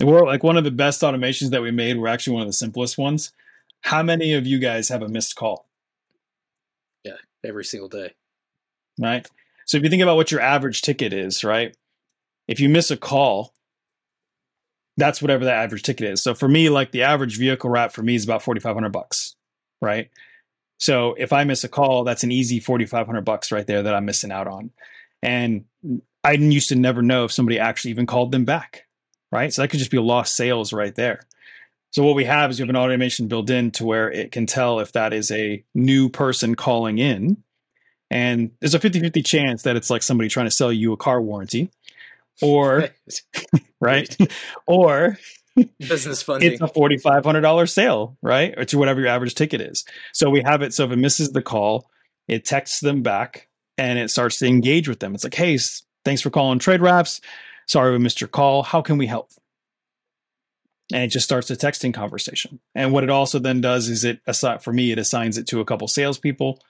[0.00, 1.98] we're like one of the best automations that we made.
[1.98, 3.32] We're actually one of the simplest ones.
[3.82, 5.66] How many of you guys have a missed call?
[7.04, 8.14] Yeah, every single day.
[8.98, 9.28] Right.
[9.66, 11.76] So if you think about what your average ticket is, right?
[12.48, 13.52] If you miss a call,
[14.96, 16.22] that's whatever the average ticket is.
[16.22, 18.92] So for me, like the average vehicle wrap for me is about forty five hundred
[18.92, 19.36] bucks,
[19.80, 20.10] right?
[20.78, 23.82] So if I miss a call, that's an easy forty five hundred bucks right there
[23.82, 24.70] that I'm missing out on.
[25.22, 25.64] And
[26.24, 28.84] I used to never know if somebody actually even called them back,
[29.30, 29.52] right?
[29.52, 31.26] So that could just be a lost sales right there.
[31.90, 34.44] So what we have is we have an automation built in to where it can
[34.46, 37.42] tell if that is a new person calling in.
[38.10, 41.20] And there's a 50-50 chance that it's like somebody trying to sell you a car
[41.22, 41.70] warranty
[42.42, 42.88] or
[43.80, 44.16] right?
[44.66, 45.18] or
[45.78, 46.52] business funding.
[46.52, 48.54] it's a $4500 sale, right?
[48.58, 49.84] Or to whatever your average ticket is.
[50.12, 51.88] So we have it so if it misses the call,
[52.28, 55.14] it texts them back and it starts to engage with them.
[55.14, 55.58] It's like, "Hey,
[56.04, 57.20] thanks for calling Trade Wraps.
[57.66, 58.62] Sorry we missed your call.
[58.62, 59.30] How can we help?"
[60.92, 62.60] and it just starts a texting conversation.
[62.74, 65.60] And what it also then does is it assign for me, it assigns it to
[65.60, 66.60] a couple salespeople,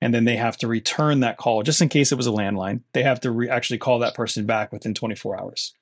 [0.00, 2.82] and then they have to return that call just in case it was a landline.
[2.92, 5.74] They have to re- actually call that person back within 24 hours.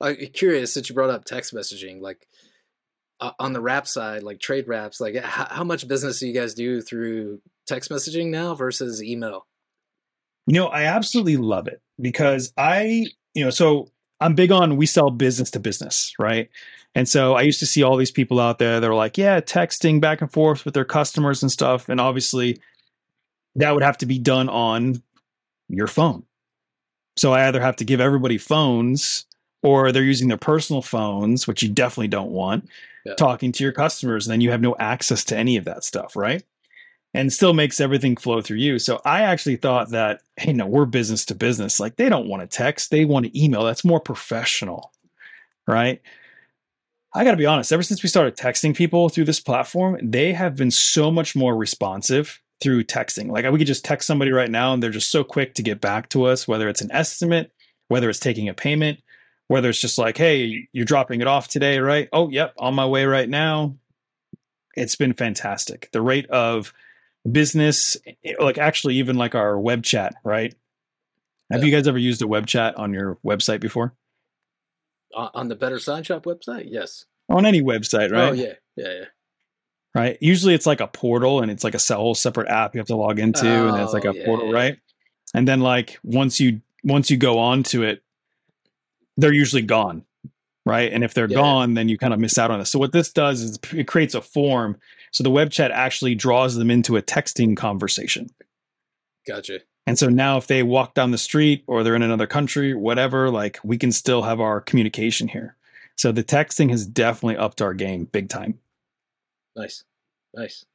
[0.00, 2.26] I'm curious since you brought up text messaging, like
[3.20, 6.34] uh, on the wrap side, like trade wraps, like how, how much business do you
[6.34, 9.46] guys do through text messaging now versus email?
[10.46, 13.88] You know, I absolutely love it because I, you know, so
[14.20, 16.48] I'm big on we sell business to business, right?
[16.94, 19.40] And so I used to see all these people out there that were like, yeah,
[19.40, 21.88] texting back and forth with their customers and stuff.
[21.90, 22.60] And obviously
[23.56, 25.02] that would have to be done on
[25.68, 26.24] your phone.
[27.18, 29.26] So I either have to give everybody phones
[29.62, 32.68] or they're using their personal phones, which you definitely don't want,
[33.04, 33.14] Yeah.
[33.14, 34.26] talking to your customers.
[34.26, 36.42] And then you have no access to any of that stuff, right?
[37.16, 38.78] And still makes everything flow through you.
[38.78, 41.80] So I actually thought that, hey, no, we're business to business.
[41.80, 43.64] Like they don't want to text, they want to email.
[43.64, 44.92] That's more professional,
[45.66, 46.02] right?
[47.14, 50.34] I got to be honest, ever since we started texting people through this platform, they
[50.34, 53.30] have been so much more responsive through texting.
[53.30, 55.80] Like we could just text somebody right now and they're just so quick to get
[55.80, 57.50] back to us, whether it's an estimate,
[57.88, 58.98] whether it's taking a payment,
[59.48, 62.10] whether it's just like, hey, you're dropping it off today, right?
[62.12, 63.74] Oh, yep, on my way right now.
[64.76, 65.88] It's been fantastic.
[65.92, 66.74] The rate of
[67.30, 67.96] business
[68.38, 70.54] like actually even like our web chat right
[71.50, 71.66] have Yeah.
[71.66, 73.94] you guys ever used a web chat on your website before
[75.14, 76.66] On the Better Sign Shop website?
[76.68, 77.04] Yes.
[77.28, 79.04] on any website right Oh yeah, yeah, yeah.
[79.94, 82.86] right usually it's like a portal and it's like a whole separate app you have
[82.88, 84.54] to log into and then it's like Oh, a yeah, portal yeah.
[84.54, 84.78] right
[85.34, 88.02] and then like once you once you go on to it
[89.16, 90.04] they're usually gone
[90.66, 90.92] right?
[90.92, 92.70] And if they're gone, then you kind of miss out on this.
[92.72, 94.78] So what this does is it creates a form.
[95.16, 98.28] So the web chat actually draws them into a texting conversation.
[99.26, 99.60] Gotcha.
[99.86, 103.30] And so now if they walk down the street or they're in another country, whatever,
[103.30, 105.56] like we can still have our communication here.
[105.96, 108.58] So the texting has definitely upped our game big time.
[109.56, 109.84] Nice,
[110.34, 110.66] nice.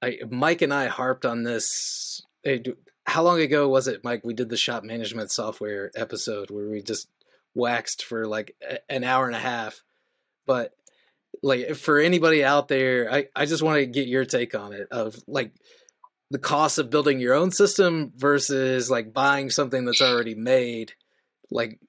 [0.00, 2.22] I, Mike and I harped on this.
[2.44, 2.58] eh,
[3.06, 4.24] How long ago was it, Mike?
[4.24, 7.08] We did the shop management software episode where we just
[7.56, 8.54] waxed for like
[8.88, 9.82] an hour and a half.
[10.46, 10.74] But
[11.42, 14.88] like for anybody out there, I, I just want to get your take on it
[14.90, 15.52] of like
[16.30, 20.92] the cost of building your own system versus like buying something that's already made.
[21.50, 21.80] Like,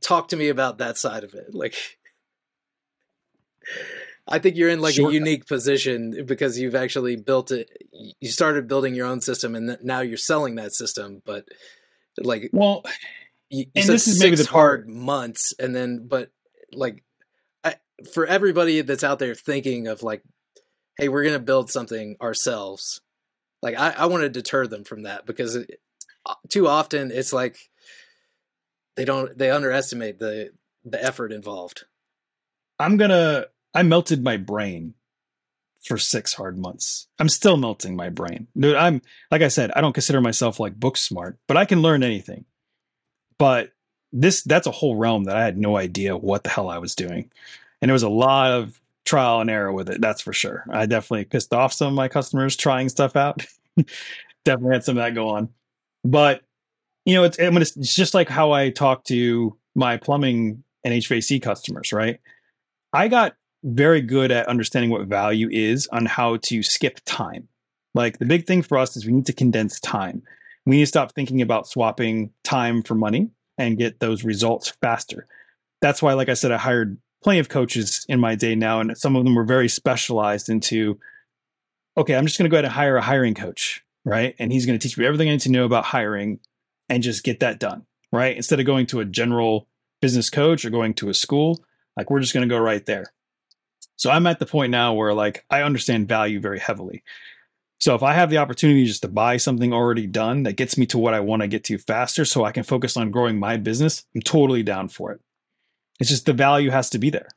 [0.00, 1.54] talk to me about that side of it.
[1.54, 1.74] Like,
[4.28, 5.10] I think you're in like Sure.
[5.10, 7.68] a unique position because you've actually built it.
[8.20, 11.22] You started building your own system, and now you're selling that system.
[11.24, 11.46] But
[12.18, 12.84] like, Well,
[13.50, 16.30] you, you And this is maybe the part- hard months, and then but
[16.72, 17.02] like,
[18.04, 20.22] for everybody that's out there thinking of like,
[20.98, 23.00] hey, we're gonna build something ourselves.
[23.62, 25.80] Like, I, I want to deter them from that because it,
[26.48, 27.70] too often it's like
[28.96, 30.50] they don't they underestimate the
[30.84, 31.84] the effort involved.
[32.78, 33.46] I'm gonna.
[33.74, 34.94] I melted my brain
[35.82, 37.08] for six hard months.
[37.18, 38.48] I'm still melting my brain.
[38.56, 41.82] Dude, I'm like I said, I don't consider myself like book smart, but I can
[41.82, 42.44] learn anything.
[43.38, 43.72] But
[44.12, 46.94] this that's a whole realm that I had no idea what the hell I was
[46.94, 47.30] doing.
[47.82, 50.64] And it was a lot of trial and error with it, that's for sure.
[50.70, 53.44] I definitely pissed off some of my customers trying stuff out.
[54.44, 55.48] definitely had some of that go on.
[56.04, 56.42] But
[57.04, 60.94] you know, it's I mean, it's just like how I talk to my plumbing and
[60.94, 62.20] HVAC customers, right?
[62.92, 67.48] I got very good at understanding what value is on how to skip time.
[67.94, 70.22] Like the big thing for us is we need to condense time.
[70.66, 75.26] We need to stop thinking about swapping time for money and get those results faster.
[75.80, 78.96] That's why, like I said, I hired plenty of coaches in my day now, and
[78.96, 80.98] some of them were very specialized into
[81.96, 84.34] okay, I'm just going to go ahead and hire a hiring coach, right?
[84.38, 86.40] And he's going to teach me everything I need to know about hiring
[86.88, 88.34] and just get that done, right?
[88.34, 89.68] Instead of going to a general
[90.00, 91.62] business coach or going to a school,
[91.96, 93.12] like we're just going to go right there.
[93.96, 97.02] So I'm at the point now where like I understand value very heavily.
[97.78, 100.86] So if I have the opportunity just to buy something already done that gets me
[100.86, 103.56] to what I want to get to faster so I can focus on growing my
[103.56, 105.20] business, I'm totally down for it.
[106.02, 107.28] It's just the value has to be there.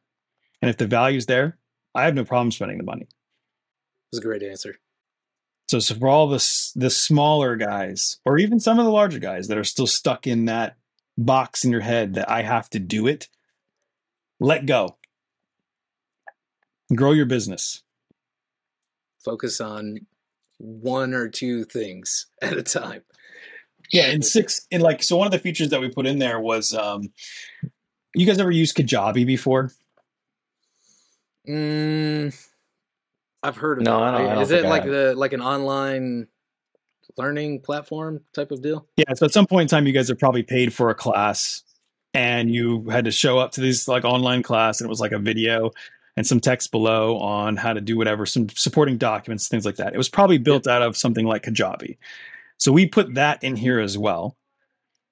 [0.59, 1.59] And if the value's there,
[1.93, 3.07] I have no problem spending the money.
[4.11, 4.78] was a great answer.
[5.70, 6.43] So, so for all the
[6.76, 10.45] the smaller guys, or even some of the larger guys that are still stuck in
[10.45, 10.78] that
[11.16, 13.30] box in your head that I have to do it,
[14.39, 14.97] let go.
[16.95, 17.84] Grow your business.
[19.24, 20.07] Focus on
[20.57, 23.03] one or two things at a time.
[23.91, 26.39] Yeah, and six and like so one of the features that we put in there
[26.39, 27.09] was um
[28.16, 29.72] you guys ever used Kajabi before?
[31.47, 32.36] Mm,
[33.43, 34.01] I've heard of No, it.
[34.07, 36.28] I don't- I don't Is it think I like the like an online
[37.18, 38.88] learning platform type of deal?
[38.97, 41.63] Yeah, so at some point in time you guys have probably paid for a class
[42.13, 45.11] and you had to show up to this like online class and it was like
[45.11, 45.72] a video
[46.18, 49.93] and some text below on how to do whatever, some supporting documents, things like that.
[49.93, 51.97] It was probably built out of something like Kajabi.
[52.57, 54.38] So we put that in here as well.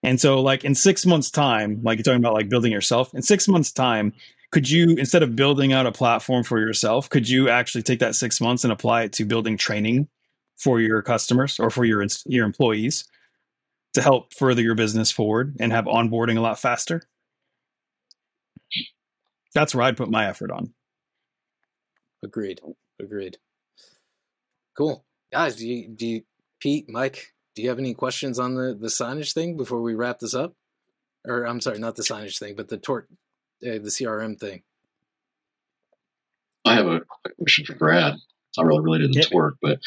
[0.03, 3.21] And so like in 6 months time, like you're talking about like building yourself, in
[3.21, 4.13] 6 months time,
[4.51, 8.15] could you instead of building out a platform for yourself, could you actually take that
[8.15, 10.07] 6 months and apply it to building training
[10.57, 13.05] for your customers or for your your employees?
[13.93, 17.03] to help further your business forward and have onboarding a lot faster.
[19.53, 20.73] That's where I'd put my effort on.
[22.23, 22.59] Agreed.
[22.99, 23.37] Agreed.
[24.75, 25.05] Cool.
[25.31, 26.23] Guys, do you do you
[26.59, 30.19] Pete, Mike, do you have any questions on the the signage thing before we wrap
[30.19, 30.55] this up?
[31.25, 33.07] Or I'm sorry, not the signage thing, but the tort
[33.65, 34.63] uh, the CRM thing.
[36.65, 38.13] I have a, a question for Brad.
[38.13, 39.29] It's not really related to Yep.
[39.29, 39.79] TORQ, but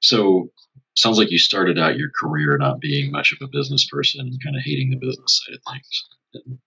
[0.00, 0.50] so
[0.96, 4.42] sounds like you started out your career not being much of a business person, and
[4.42, 6.04] kind of hating the business side of things,
[6.34, 6.58] and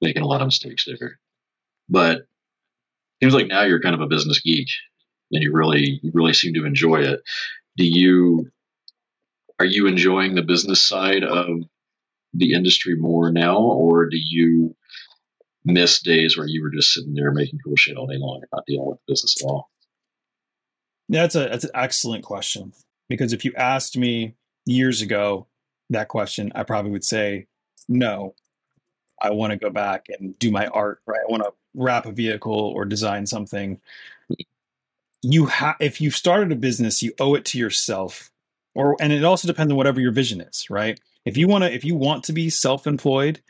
[0.00, 1.18] making a lot of mistakes there.
[1.88, 2.26] But
[3.22, 4.68] seems like now you're kind of a business geek,
[5.30, 7.22] and you really you really seem to enjoy it.
[7.76, 8.50] Do you
[9.62, 11.46] are you enjoying the business side of
[12.34, 14.74] the industry more now, or do you
[15.64, 18.48] miss days where you were just sitting there making cool shit all day long and
[18.52, 19.70] not dealing with the business at all?
[21.08, 22.72] That's a that's an excellent question
[23.08, 24.34] because if you asked me
[24.66, 25.46] years ago
[25.90, 27.46] that question, I probably would say
[27.88, 28.34] no.
[29.20, 31.20] I want to go back and do my art, right?
[31.20, 33.80] I want to wrap a vehicle or design something.
[35.22, 38.31] You have if you've started a business, you owe it to yourself.
[38.74, 40.98] Or and it also depends on whatever your vision is, right?
[41.24, 43.40] If you want to if you want to be self-employed,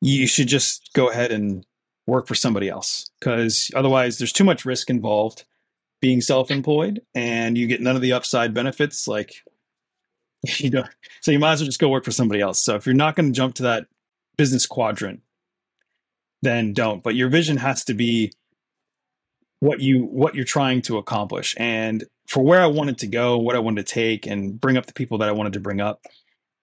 [0.00, 1.64] you should just go ahead and
[2.06, 5.44] work for somebody else because otherwise there's too much risk involved
[6.00, 9.44] being self-employed and you get none of the upside benefits like
[10.58, 10.84] you know
[11.20, 13.14] so you might as well just go work for somebody else so if you're not
[13.14, 13.86] going to jump to that
[14.36, 15.20] business quadrant
[16.42, 18.32] then don't but your vision has to be
[19.60, 21.54] what you what you're trying to accomplish.
[21.58, 24.86] And for where i wanted to go what i wanted to take and bring up
[24.86, 26.00] the people that i wanted to bring up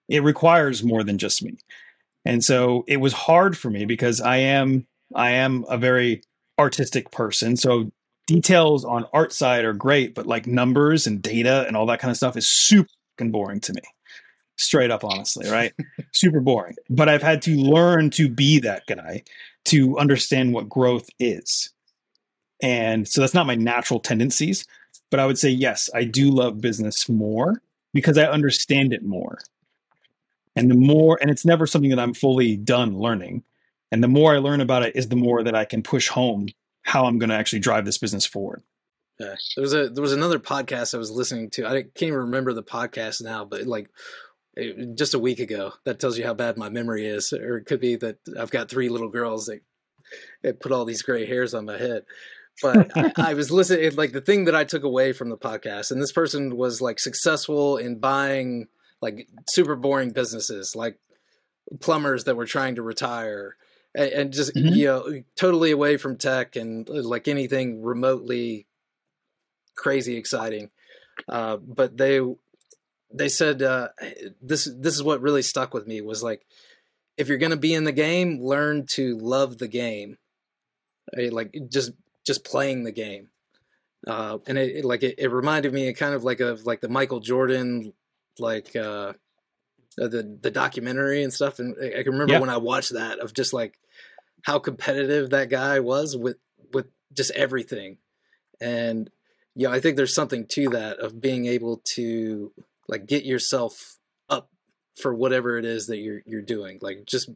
[0.08, 1.58] it requires more than just me.
[2.24, 6.22] And so it was hard for me because i am i am a very
[6.58, 7.56] artistic person.
[7.56, 7.92] So
[8.26, 12.10] details on art side are great but like numbers and data and all that kind
[12.10, 12.88] of stuff is super
[13.18, 13.82] boring to me.
[14.56, 15.72] Straight up honestly right?
[16.12, 16.76] Super boring.
[16.90, 19.22] But i've had to learn to be that guy
[19.66, 21.72] to understand what growth is
[22.62, 24.66] and so that's not my natural tendencies.
[25.10, 27.62] But I would say, yes, I do love business more
[27.94, 29.38] because I understand it more.
[30.54, 33.44] And the more, and it's never something that I'm fully done learning.
[33.90, 36.48] And the more I learn about it is the more that I can push home
[36.82, 38.62] how I'm going to actually drive this business forward.
[39.18, 39.34] Yeah.
[39.56, 41.66] There was a there was another podcast I was listening to.
[41.66, 43.90] I can't even remember the podcast now, but like
[44.54, 45.72] it, just a week ago.
[45.84, 47.32] That tells you how bad my memory is.
[47.32, 49.60] Or it could be that I've got three little girls that,
[50.42, 52.04] that put all these gray hairs on my head
[52.62, 55.90] but I, I, was listening like the thing that I took away from the podcast,
[55.90, 58.68] and this person was like successful in buying
[59.00, 60.98] like super boring businesses, like
[61.80, 63.56] plumbers that were trying to retire,
[63.94, 64.74] and, and just mm-hmm.
[64.74, 68.66] you know totally away from tech and like anything remotely
[69.76, 70.70] crazy exciting.
[71.28, 72.20] Uh, but they
[73.12, 73.88] they said uh,
[74.42, 76.44] this this is what really stuck with me was like
[77.16, 80.16] if you're going to be in the game, learn to love the game.
[81.16, 81.92] Like just
[82.28, 83.30] just playing the game.
[84.06, 86.88] Uh, and it, it like it, it, reminded me kind of like of like the
[86.88, 87.92] Michael Jordan
[88.38, 89.14] like uh,
[89.96, 91.58] the the documentary and stuff.
[91.58, 93.76] And I can remember when I watched that of just like
[94.42, 96.36] how competitive that guy was with
[96.72, 97.96] with just everything.
[98.60, 99.10] And
[99.56, 102.52] yeah, I think there's something to that of being able to
[102.86, 103.96] like get yourself
[104.28, 104.50] up
[105.00, 106.78] for whatever it is that you're you're doing.
[106.80, 107.30] Like just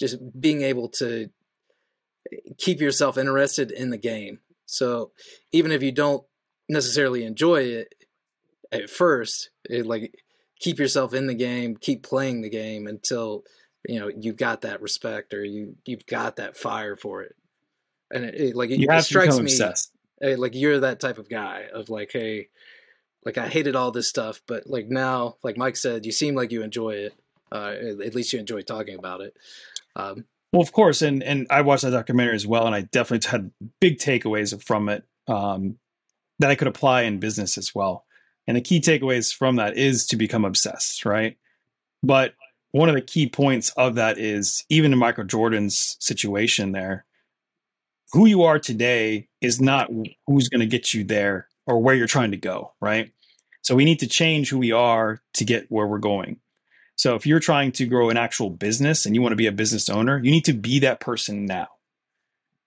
[0.00, 1.30] just being able to
[2.58, 4.40] keep yourself interested in the game.
[4.66, 5.12] So
[5.52, 6.24] even if you don't
[6.68, 7.94] necessarily enjoy it
[8.70, 10.14] at first, it, like
[10.60, 13.44] keep yourself in the game, keep playing the game until
[13.88, 17.34] you know you've got that respect or you you've got that fire for it.
[18.12, 19.92] And it, it like it, it strikes me obsessed.
[20.20, 22.48] like you're that type of guy of like, hey,
[23.24, 26.52] like I hated all this stuff, but like now, like Mike said, you seem like
[26.52, 27.14] you enjoy it.
[27.52, 27.74] Uh,
[28.04, 29.34] at least you enjoy talking about it.
[29.96, 33.28] Um, well, of course, and and I watched that documentary as well, and I definitely
[33.30, 35.78] had big takeaways from it um,
[36.38, 38.04] that I could apply in business as well.
[38.46, 41.36] And the key takeaways from that is to become obsessed, right?
[42.02, 42.34] But
[42.72, 47.04] one of the key points of that is even in Michael Jordan's situation there,
[48.12, 49.90] who you are today is not
[50.26, 53.12] who's going to get you there or where you're trying to go, right?
[53.62, 56.40] So we need to change who we are to get where we're going.
[57.00, 59.52] So if you're trying to grow an actual business and you want to be a
[59.52, 61.68] business owner, you need to be that person now.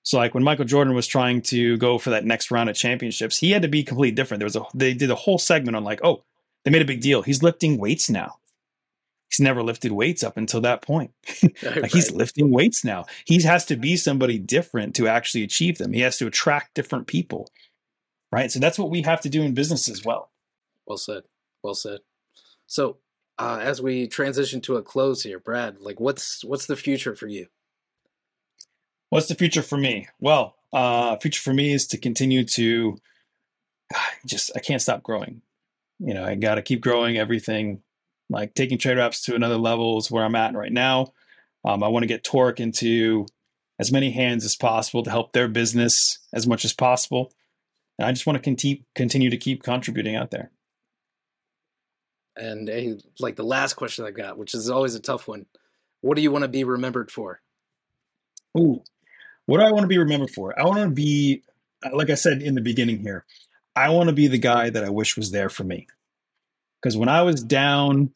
[0.01, 3.37] So like when Michael Jordan was trying to go for that next round of championships,
[3.37, 4.39] he had to be completely different.
[4.39, 6.23] There was a they did a whole segment on like, oh,
[6.65, 7.21] they made a big deal.
[7.21, 8.37] He's lifting weights now.
[9.29, 11.11] He's never lifted weights up until that point.
[11.43, 11.91] like right.
[11.91, 13.05] he's lifting weights now.
[13.25, 15.93] He has to be somebody different to actually achieve them.
[15.93, 17.49] He has to attract different people.
[18.31, 18.51] Right?
[18.51, 20.31] So that's what we have to do in business as well.
[20.87, 21.21] Well said.
[21.61, 21.99] Well said.
[22.65, 22.97] So
[23.43, 27.27] uh, as we transition to a close here, Brad, like what's what's the future for
[27.27, 27.47] you?
[29.09, 30.07] What's the future for me?
[30.21, 32.97] Well, uh, future for me is to continue to
[34.25, 35.41] just I can't stop growing.
[35.99, 37.81] You know, I got to keep growing everything.
[38.29, 41.11] Like taking TradeWraps to another level is where I'm at right now.
[41.65, 43.25] Um, I want to get TORQ into
[43.77, 47.33] as many hands as possible to help their business as much as possible.
[47.99, 50.51] And I just want to continue continue to keep contributing out there.
[52.35, 55.45] And like the last question I got, which is always a tough one.
[56.01, 57.41] What do you want to be remembered for?
[58.57, 58.81] Ooh,
[59.45, 60.59] what do I want to be remembered for?
[60.59, 61.43] I want to be,
[61.85, 63.25] uh, like I said in the beginning here,
[63.75, 65.87] I want to be the guy that I wish was there for me.
[66.81, 68.11] Because when I was down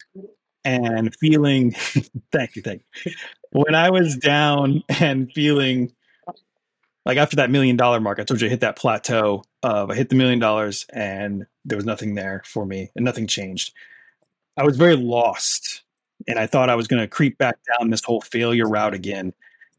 [0.65, 1.72] and feeling,
[2.31, 3.14] thank you, thank you.
[3.52, 5.94] When I was down and feeling
[7.06, 9.95] like after that million dollar mark, I told you I hit that plateau of I
[9.95, 13.73] hit the million dollars and there was nothing there for me and nothing changed.
[14.57, 15.84] I was very lost
[16.27, 19.34] and I thought I was going to creep back down this whole failure route again.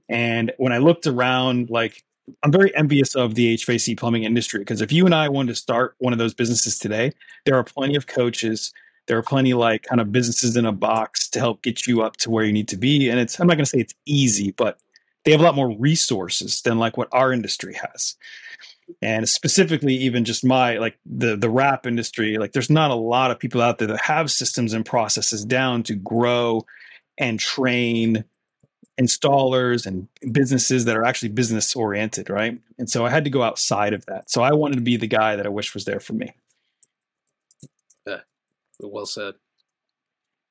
[0.08, 2.04] And when I looked around, like
[2.42, 5.56] I'm very envious of the HVAC plumbing industry because if you and I wanted to
[5.56, 7.12] start one of those businesses today,
[7.44, 8.72] there are plenty of coaches
[9.06, 12.16] There are plenty like kind of businesses in a box to help get you up
[12.18, 13.08] to where you need to be.
[13.08, 14.78] And it's I'm not going to say it's easy, but
[15.24, 18.14] they have a lot more resources than like what our industry has
[19.02, 23.30] and specifically even just my like the the wrap industry like there's not a lot
[23.30, 26.64] of people out there that have systems and processes down to grow
[27.16, 28.24] and train
[29.00, 32.58] installers and businesses that are actually business oriented right?
[32.78, 34.30] And so i had to go outside of that.
[34.30, 36.34] So i wanted to be the guy that i wish was there for me.
[38.06, 38.20] Yeah.
[38.80, 39.34] Well said.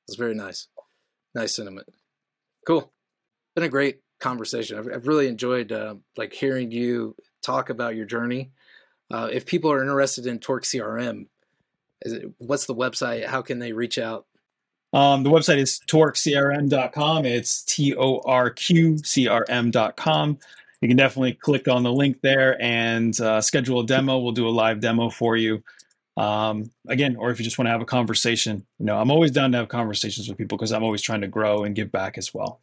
[0.06, 0.68] It's very nice.
[1.34, 1.88] Nice sentiment.
[2.66, 2.90] Cool.
[3.54, 4.78] Been a great conversation.
[4.78, 8.50] I've, I've really enjoyed uh, like hearing you talk about your journey
[9.10, 11.26] uh, if people are interested in TORQ CRM
[12.02, 14.26] it, what's the website how can they reach out
[14.92, 17.26] um, the website is torqcrm.com.
[17.26, 20.38] It's T O R Q C R M.com.
[20.80, 24.18] You can definitely click on the link there and uh, schedule a demo.
[24.18, 25.62] We'll do a live demo for you.
[26.16, 29.30] Um, again, or if you just want to have a conversation, you know, I'm always
[29.30, 32.16] down to have conversations with people because I'm always trying to grow and give back
[32.16, 32.60] as well.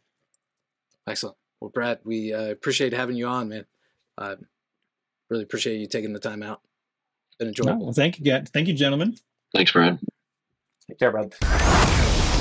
[1.06, 1.36] Excellent.
[1.60, 3.66] Well, Brad, we uh, appreciate having you on, man.
[4.18, 4.36] Uh,
[5.30, 6.60] really appreciate you taking the time out.
[7.38, 7.78] Been enjoyable.
[7.78, 9.16] No, well, thank you, thank you, gentlemen.
[9.54, 9.98] Thanks, Brad.
[10.88, 11.34] Take care, Brad.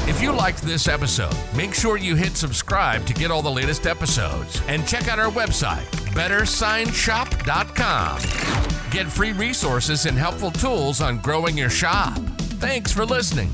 [0.08, 3.88] If you liked this episode, make sure you hit subscribe to get all the latest
[3.88, 5.84] episodes and check out our website,
[6.14, 8.92] bettersignshop.com.
[8.92, 12.16] Get free resources and helpful tools on growing your shop.
[12.60, 13.50] Thanks for listening.